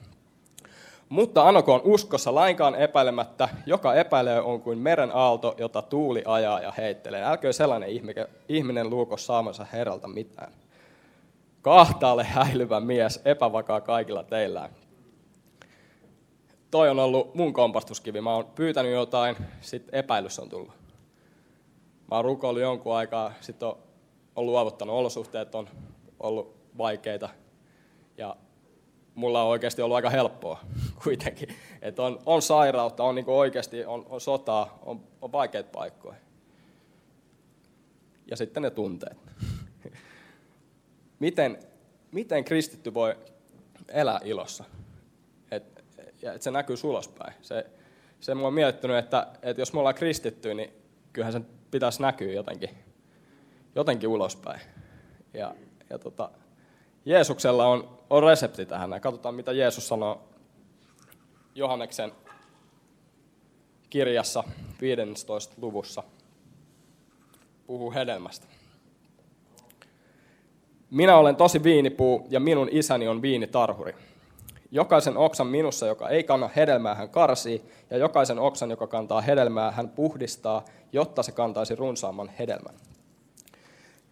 Mutta 1.08 1.48
anokoon 1.48 1.80
uskossa 1.84 2.34
lainkaan 2.34 2.74
epäilemättä, 2.74 3.48
joka 3.66 3.94
epäilee 3.94 4.40
on 4.40 4.60
kuin 4.60 4.78
meren 4.78 5.10
aalto, 5.14 5.54
jota 5.58 5.82
tuuli 5.82 6.22
ajaa 6.26 6.60
ja 6.60 6.72
heittelee. 6.76 7.24
Älköön 7.24 7.54
sellainen 7.54 7.90
ihminen 8.48 8.90
luuko 8.90 9.16
saamansa 9.16 9.66
herralta 9.72 10.08
mitään. 10.08 10.52
Kahtaalle 11.62 12.24
häilyvä 12.24 12.80
mies, 12.80 13.20
epävakaa 13.24 13.80
kaikilla 13.80 14.22
teillään. 14.22 14.70
Toi 16.70 16.88
on 16.88 16.98
ollut 16.98 17.34
mun 17.34 17.52
kompastuskivi. 17.52 18.20
Mä 18.20 18.34
oon 18.34 18.46
pyytänyt 18.54 18.92
jotain, 18.92 19.36
sitten 19.60 19.94
epäilys 19.98 20.38
on 20.38 20.48
tullut. 20.48 20.87
Mä 22.10 22.16
oon 22.16 22.24
rukoillut 22.24 22.62
jonkun 22.62 22.96
aikaa, 22.96 23.32
sitten 23.40 23.68
on, 23.68 23.78
on 24.36 24.46
luovuttanut, 24.46 24.96
olosuhteet 24.96 25.54
on 25.54 25.68
ollut 26.20 26.56
vaikeita. 26.78 27.28
Ja 28.16 28.36
mulla 29.14 29.42
on 29.42 29.48
oikeasti 29.48 29.82
ollut 29.82 29.96
aika 29.96 30.10
helppoa 30.10 30.60
kuitenkin. 31.04 31.48
Että 31.82 32.02
on, 32.02 32.18
on 32.26 32.42
sairautta, 32.42 33.04
on 33.04 33.14
niin 33.14 33.24
oikeasti 33.28 33.84
on, 33.84 34.06
on 34.08 34.20
sotaa, 34.20 34.78
on, 34.82 35.00
on 35.22 35.32
vaikeita 35.32 35.70
paikkoja. 35.72 36.16
Ja 38.26 38.36
sitten 38.36 38.62
ne 38.62 38.70
tunteet. 38.70 39.18
miten, 41.18 41.58
miten 42.12 42.44
kristitty 42.44 42.94
voi 42.94 43.14
elää 43.88 44.20
ilossa? 44.24 44.64
Et, 45.50 45.84
että 46.22 46.44
se 46.44 46.50
näkyy 46.50 46.76
sulospäin. 46.76 47.34
Se, 47.42 47.66
se 48.20 48.34
mua 48.34 48.48
on 48.48 48.54
miettinyt, 48.54 48.96
että, 48.96 49.26
että 49.42 49.60
jos 49.60 49.72
me 49.72 49.78
ollaan 49.78 49.94
kristitty, 49.94 50.54
niin 50.54 50.70
kyllähän 51.12 51.32
sen 51.32 51.57
pitäisi 51.70 52.02
näkyä 52.02 52.32
jotenkin, 52.32 52.70
jotenkin 53.74 54.08
ulospäin. 54.08 54.60
Ja, 55.34 55.54
ja 55.90 55.98
tota, 55.98 56.30
Jeesuksella 57.04 57.66
on, 57.66 57.98
on 58.10 58.22
resepti 58.22 58.66
tähän. 58.66 59.00
Katsotaan, 59.00 59.34
mitä 59.34 59.52
Jeesus 59.52 59.88
sanoo 59.88 60.28
Johanneksen 61.54 62.12
kirjassa 63.90 64.44
15. 64.80 65.54
luvussa. 65.60 66.02
Puhuu 67.66 67.92
hedelmästä. 67.92 68.46
Minä 70.90 71.16
olen 71.16 71.36
tosi 71.36 71.62
viinipuu 71.62 72.26
ja 72.30 72.40
minun 72.40 72.68
isäni 72.70 73.08
on 73.08 73.22
viinitarhuri. 73.22 73.94
Jokaisen 74.70 75.16
oksan 75.16 75.46
minussa, 75.46 75.86
joka 75.86 76.08
ei 76.08 76.24
kanna 76.24 76.50
hedelmää, 76.56 76.94
hän 76.94 77.08
karsii, 77.08 77.62
ja 77.90 77.96
jokaisen 77.96 78.38
oksan, 78.38 78.70
joka 78.70 78.86
kantaa 78.86 79.20
hedelmää, 79.20 79.70
hän 79.70 79.88
puhdistaa, 79.88 80.64
jotta 80.92 81.22
se 81.22 81.32
kantaisi 81.32 81.74
runsaamman 81.74 82.30
hedelmän. 82.38 82.74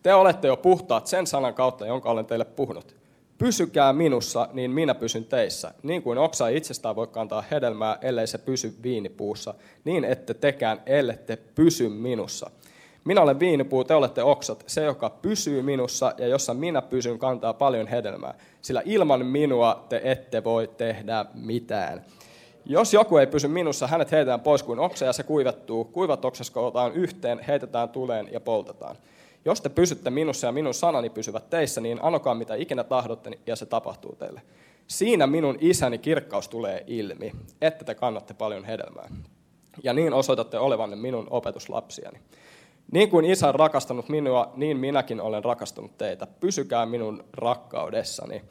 Te 0.03 0.15
olette 0.15 0.49
jo 0.49 0.57
puhtaat 0.57 1.07
sen 1.07 1.27
sanan 1.27 1.55
kautta, 1.55 1.87
jonka 1.87 2.11
olen 2.11 2.27
teille 2.27 2.45
puhunut. 2.45 2.97
Pysykää 3.39 3.93
minussa, 3.93 4.49
niin 4.53 4.71
minä 4.71 4.95
pysyn 4.95 5.25
teissä. 5.25 5.75
Niin 5.83 6.03
kuin 6.03 6.19
oksa 6.19 6.49
ei 6.49 6.57
itsestään 6.57 6.97
voi 6.97 7.07
kantaa 7.07 7.45
hedelmää, 7.51 7.99
ellei 8.03 8.27
se 8.27 8.39
pysy 8.39 8.75
viinipuussa, 8.83 9.55
niin 9.85 10.05
ette 10.05 10.35
tekään, 10.35 10.83
ellette 10.87 11.37
pysy 11.37 11.89
minussa. 11.89 12.51
Minä 13.07 13.23
olen 13.23 13.41
viinipuu, 13.41 13.85
te 13.85 13.95
olette 13.95 14.23
oksat. 14.23 14.65
Se, 14.67 14.85
joka 14.85 15.11
pysyy 15.11 15.63
minussa 15.63 16.13
ja 16.19 16.27
jossa 16.27 16.55
minä 16.55 16.83
pysyn, 16.83 17.19
kantaa 17.19 17.55
paljon 17.55 17.87
hedelmää. 17.87 18.35
Sillä 18.63 18.83
ilman 18.85 19.27
minua 19.27 19.87
te 19.89 20.01
ette 20.05 20.45
voi 20.45 20.69
tehdä 20.69 21.25
mitään. 21.35 22.05
Jos 22.65 22.95
joku 22.95 23.17
ei 23.17 23.27
pysy 23.27 23.49
minussa, 23.49 23.87
hänet 23.87 24.13
heitetään 24.13 24.41
pois 24.41 24.63
kuin 24.63 24.79
oksa 24.79 25.05
ja 25.05 25.13
se 25.13 25.23
kuivattuu. 25.23 25.85
Kuivat 25.85 26.25
oksas 26.25 26.51
kootaan 26.51 26.93
yhteen, 26.93 27.39
heitetään 27.39 27.89
tuleen 27.89 28.29
ja 28.33 28.41
poltetaan. 28.41 28.97
Jos 29.45 29.61
te 29.61 29.69
pysytte 29.69 30.11
minussa 30.11 30.47
ja 30.47 30.53
minun 30.53 30.75
sanani 30.75 31.11
pysyvät 31.11 31.51
teissä, 31.51 31.81
niin 31.81 31.99
anokaa 32.03 32.35
mitä 32.35 32.55
ikinä 32.55 32.85
tahdotte 32.85 33.31
ja 33.47 33.57
se 33.57 33.67
tapahtuu 33.67 34.17
teille. 34.17 34.43
Siinä 34.87 35.27
minun 35.27 35.59
isäni 35.61 35.99
kirkkaus 35.99 36.49
tulee 36.49 36.85
ilmi, 36.87 37.33
että 37.61 37.85
te 37.85 37.95
kannatte 37.95 38.35
paljon 38.35 38.65
hedelmää. 38.65 39.09
Ja 39.83 39.93
niin 39.93 40.13
osoitatte 40.13 40.59
olevanne 40.59 40.97
minun 40.97 41.27
opetuslapsiani. 41.31 42.19
Niin 42.93 43.11
kuin 43.11 43.25
isä 43.25 43.49
on 43.49 43.55
rakastanut 43.55 44.09
minua, 44.09 44.53
niin 44.57 44.77
minäkin 44.77 45.21
olen 45.21 45.45
rakastanut 45.45 45.99
teitä. 45.99 46.27
Pysykää 46.41 46.87
minun 46.87 47.25
rakkaudessani. 47.33 48.43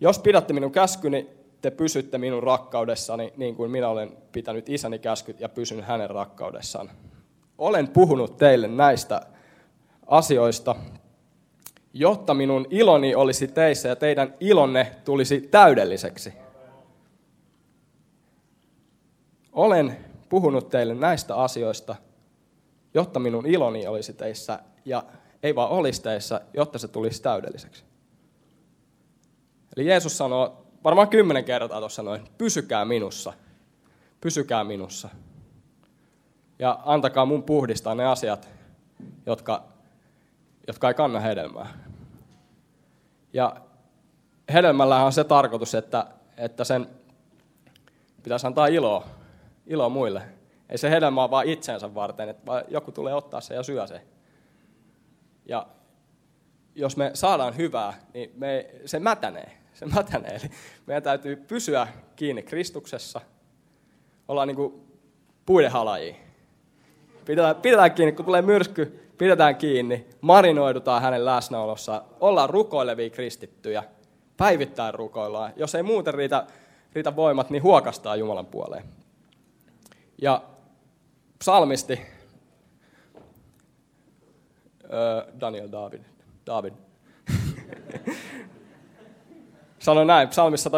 Jos 0.00 0.18
pidätte 0.18 0.52
minun 0.52 0.72
käskyni, 0.72 1.30
te 1.62 1.70
pysytte 1.70 2.18
minun 2.18 2.42
rakkaudessani, 2.42 3.32
niin 3.36 3.54
kuin 3.54 3.70
minä 3.70 3.88
olen 3.88 4.16
pitänyt 4.32 4.68
isäni 4.68 4.98
käskyt 4.98 5.40
ja 5.40 5.48
pysyn 5.48 5.82
hänen 5.82 6.10
rakkaudessaan. 6.10 6.90
Olen 7.58 7.88
puhunut 7.88 8.36
teille 8.36 8.68
näistä 8.68 9.26
asioista, 10.06 10.76
jotta 11.92 12.34
minun 12.34 12.66
iloni 12.70 13.14
olisi 13.14 13.48
teissä 13.48 13.88
ja 13.88 13.96
teidän 13.96 14.34
ilonne 14.40 14.96
tulisi 15.04 15.40
täydelliseksi. 15.40 16.32
Olen 19.52 19.96
puhunut 20.28 20.68
teille 20.68 20.94
näistä 20.94 21.36
asioista, 21.36 21.96
jotta 22.94 23.20
minun 23.20 23.46
iloni 23.46 23.86
olisi 23.86 24.12
teissä 24.12 24.58
ja 24.84 25.02
ei 25.42 25.54
vaan 25.54 25.70
olisi 25.70 26.02
teissä, 26.02 26.40
jotta 26.54 26.78
se 26.78 26.88
tulisi 26.88 27.22
täydelliseksi. 27.22 27.84
Eli 29.76 29.86
Jeesus 29.86 30.18
sanoo 30.18 30.66
varmaan 30.84 31.08
kymmenen 31.08 31.44
kertaa 31.44 31.78
tuossa 31.78 32.02
noin, 32.02 32.28
pysykää 32.38 32.84
minussa, 32.84 33.32
pysykää 34.20 34.64
minussa. 34.64 35.08
Ja 36.58 36.78
antakaa 36.84 37.26
mun 37.26 37.42
puhdistaa 37.42 37.94
ne 37.94 38.06
asiat, 38.06 38.48
jotka, 39.26 39.64
jotka 40.66 40.88
ei 40.88 40.94
kanna 40.94 41.20
hedelmää. 41.20 41.78
Ja 43.32 43.56
hedelmällä 44.52 45.04
on 45.04 45.12
se 45.12 45.24
tarkoitus, 45.24 45.74
että, 45.74 46.06
että 46.36 46.64
sen 46.64 46.86
pitäisi 48.22 48.46
antaa 48.46 48.66
iloa, 48.66 49.06
iloa 49.66 49.88
muille. 49.88 50.22
Ei 50.68 50.78
se 50.78 50.90
hedelmä 50.90 51.22
ole 51.22 51.30
vain 51.30 51.48
itsensä 51.48 51.94
varten, 51.94 52.28
että 52.28 52.64
joku 52.68 52.92
tulee 52.92 53.14
ottaa 53.14 53.40
se 53.40 53.54
ja 53.54 53.62
syö 53.62 53.86
se. 53.86 54.00
Ja 55.46 55.66
jos 56.74 56.96
me 56.96 57.10
saadaan 57.14 57.56
hyvää, 57.56 57.94
niin 58.14 58.32
me, 58.36 58.70
se 58.84 58.98
mätänee. 58.98 59.58
Se 59.74 59.86
mätänee. 59.86 60.30
Eli 60.30 60.50
meidän 60.86 61.02
täytyy 61.02 61.36
pysyä 61.36 61.88
kiinni 62.16 62.42
Kristuksessa. 62.42 63.20
Ollaan 64.28 64.48
niin 64.48 64.56
kuin 64.56 64.82
puiden 65.46 65.70
halajia. 65.70 66.14
Pidetään, 67.24 67.56
pidetään 67.56 67.92
kiinni, 67.92 68.12
kun 68.12 68.24
tulee 68.24 68.42
myrsky, 68.42 69.10
pidetään 69.18 69.56
kiinni, 69.56 70.06
marinoidutaan 70.20 71.02
hänen 71.02 71.24
läsnäolossaan, 71.24 72.02
ollaan 72.20 72.50
rukoilevia 72.50 73.10
kristittyjä, 73.10 73.84
päivittäin 74.36 74.94
rukoillaan. 74.94 75.52
Jos 75.56 75.74
ei 75.74 75.82
muuten 75.82 76.14
riitä, 76.14 76.46
riitä 76.92 77.16
voimat, 77.16 77.50
niin 77.50 77.62
huokastaa 77.62 78.16
Jumalan 78.16 78.46
puoleen. 78.46 78.84
Ja 80.22 80.42
psalmisti, 81.44 82.00
Daniel 85.40 85.68
David, 85.72 86.00
David 86.46 86.72
sanoi 89.78 90.06
näin, 90.06 90.28
psalmissa 90.28 90.70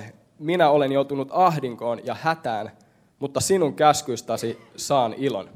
119-143, 0.00 0.02
minä 0.38 0.70
olen 0.70 0.92
joutunut 0.92 1.28
ahdinkoon 1.30 2.06
ja 2.06 2.16
hätään, 2.20 2.70
mutta 3.18 3.40
sinun 3.40 3.74
käskyistäsi 3.74 4.58
saan 4.76 5.14
ilon. 5.14 5.50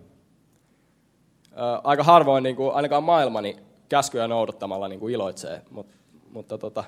Aika 1.84 2.04
harvoin, 2.04 2.42
niin 2.42 2.56
kuin, 2.56 2.74
ainakaan 2.74 3.04
maailmani, 3.04 3.56
käskyjä 3.88 4.28
noudattamalla 4.28 4.88
niin 4.88 5.00
kuin 5.00 5.14
iloitsee, 5.14 5.62
mutta, 5.70 5.96
mutta 6.30 6.58
tota, 6.58 6.84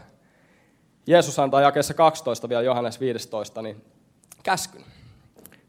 Jeesus 1.07 1.39
antaa 1.39 1.61
jakeessa 1.61 1.95
12 1.95 2.49
vielä 2.49 2.63
Johannes 2.63 3.01
15, 3.01 3.63
niin 3.63 3.85
käskyn. 4.43 4.92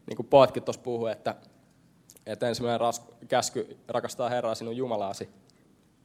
Niin 0.06 0.16
kuin 0.16 0.26
Poetkin 0.26 0.62
tuossa 0.62 0.82
puhui, 0.82 1.12
että, 1.12 1.34
että 2.26 2.48
ensimmäinen 2.48 2.80
ras, 2.80 3.02
käsky 3.28 3.78
rakastaa 3.88 4.28
Herraa 4.28 4.54
sinun 4.54 4.76
Jumalaasi 4.76 5.28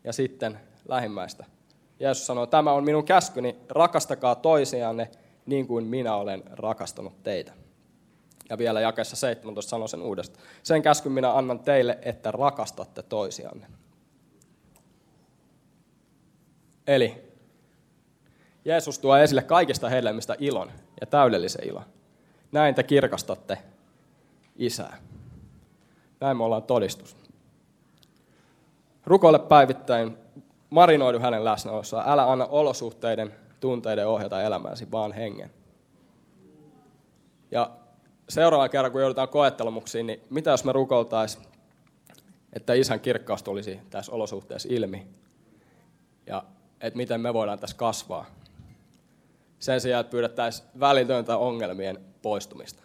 ja 0.03 0.13
sitten 0.13 0.59
lähimmäistä. 0.87 1.45
Jeesus 1.99 2.25
sanoo, 2.25 2.45
tämä 2.45 2.71
on 2.71 2.83
minun 2.83 3.05
käskyni, 3.05 3.55
rakastakaa 3.69 4.35
toisianne 4.35 5.11
niin 5.45 5.67
kuin 5.67 5.85
minä 5.85 6.15
olen 6.15 6.43
rakastanut 6.51 7.23
teitä. 7.23 7.53
Ja 8.49 8.57
vielä 8.57 8.81
jakeessa 8.81 9.15
17 9.15 9.69
sanoo 9.69 9.87
sen 9.87 10.01
uudestaan. 10.01 10.45
Sen 10.63 10.81
käskyn 10.81 11.11
minä 11.11 11.37
annan 11.37 11.59
teille, 11.59 11.97
että 12.01 12.31
rakastatte 12.31 13.03
toisianne. 13.03 13.67
Eli 16.87 17.29
Jeesus 18.65 18.99
tuo 18.99 19.17
esille 19.17 19.41
kaikista 19.41 19.89
hedelmistä 19.89 20.35
ilon 20.39 20.71
ja 21.01 21.07
täydellisen 21.07 21.67
ilon. 21.67 21.83
Näin 22.51 22.75
te 22.75 22.83
kirkastatte 22.83 23.57
isää. 24.59 24.97
Näin 26.19 26.37
me 26.37 26.43
ollaan 26.43 26.63
todistus. 26.63 27.15
Rukoile 29.05 29.39
päivittäin, 29.39 30.17
marinoidu 30.69 31.19
hänen 31.19 31.45
läsnäolossaan. 31.45 32.09
Älä 32.09 32.31
anna 32.31 32.45
olosuhteiden, 32.45 33.35
tunteiden 33.59 34.07
ohjata 34.07 34.41
elämääsi, 34.41 34.91
vaan 34.91 35.11
hengen. 35.11 35.51
Ja 37.51 37.71
seuraavan 38.29 38.69
kerran, 38.69 38.91
kun 38.91 39.01
joudutaan 39.01 39.29
koettelemuksiin, 39.29 40.07
niin 40.07 40.21
mitä 40.29 40.51
jos 40.51 40.63
me 40.63 40.71
rukoiltaisiin, 40.71 41.45
että 42.53 42.73
isän 42.73 42.99
kirkkaus 42.99 43.43
tulisi 43.43 43.79
tässä 43.89 44.11
olosuhteessa 44.11 44.69
ilmi? 44.71 45.07
Ja 46.27 46.43
että 46.81 46.97
miten 46.97 47.21
me 47.21 47.33
voidaan 47.33 47.59
tässä 47.59 47.77
kasvaa. 47.77 48.25
Sen 49.59 49.81
sijaan, 49.81 50.01
että 50.01 50.11
pyydettäisiin 50.11 50.69
välitöntä 50.79 51.37
ongelmien 51.37 51.99
poistumista. 52.21 52.83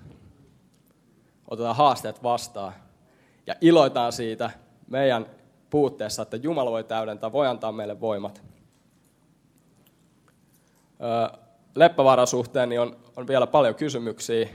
Otetaan 1.54 1.76
haasteet 1.76 2.22
vastaan 2.22 2.72
ja 3.46 3.54
iloitaan 3.60 4.12
siitä 4.12 4.50
meidän 4.88 5.26
puutteessa, 5.70 6.22
että 6.22 6.36
Jumala 6.36 6.70
voi 6.70 6.84
täydentää, 6.84 7.32
voi 7.32 7.46
antaa 7.46 7.72
meille 7.72 8.00
voimat. 8.00 8.42
Leppävaaran 11.74 12.26
suhteen 12.26 12.68
niin 12.68 12.80
on, 12.80 12.96
on 13.16 13.26
vielä 13.26 13.46
paljon 13.46 13.74
kysymyksiä, 13.74 14.48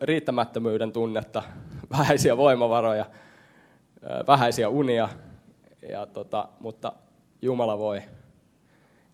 riittämättömyyden 0.00 0.92
tunnetta, 0.92 1.42
vähäisiä 1.98 2.36
voimavaroja, 2.36 3.06
vähäisiä 4.26 4.68
unia, 4.68 5.08
ja 5.88 6.06
tota, 6.06 6.48
mutta 6.60 6.92
Jumala 7.42 7.78
voi. 7.78 8.02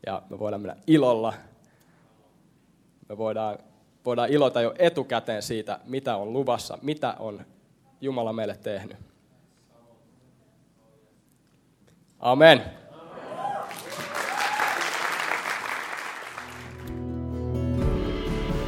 Ja 0.07 0.23
me 0.31 0.39
voidaan 0.39 0.63
mennä 0.63 0.77
ilolla. 0.87 1.33
Me 3.09 3.19
voidaan, 3.19 3.59
voidaan 4.07 4.29
ilota 4.29 4.61
jo 4.61 4.75
etukäteen 4.79 5.43
siitä, 5.43 5.79
mitä 5.85 6.17
on 6.17 6.33
luvassa, 6.33 6.79
mitä 6.83 7.15
on 7.19 7.41
Jumala 8.01 8.33
meille 8.33 8.57
tehnyt. 8.63 8.97
Amen. 12.21 12.63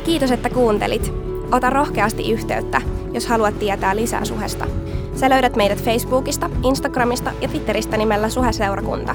Kiitos, 0.05 0.31
että 0.31 0.51
kuuntelit. 0.51 1.13
Ota 1.53 1.71
rohkeasti 1.71 2.33
yhteyttä, 2.33 2.83
jos 3.13 3.27
haluat 3.27 3.59
tietää 3.59 3.97
lisää 3.97 4.25
suhesta. 4.25 4.67
Sä 5.15 5.31
löydät 5.31 5.57
meidät 5.57 5.85
Facebookista, 5.85 6.51
Instagramista 6.65 7.33
ja 7.41 7.49
Twitteristä 7.49 7.97
nimellä 7.97 8.29
Suheseurakunta. 8.29 9.15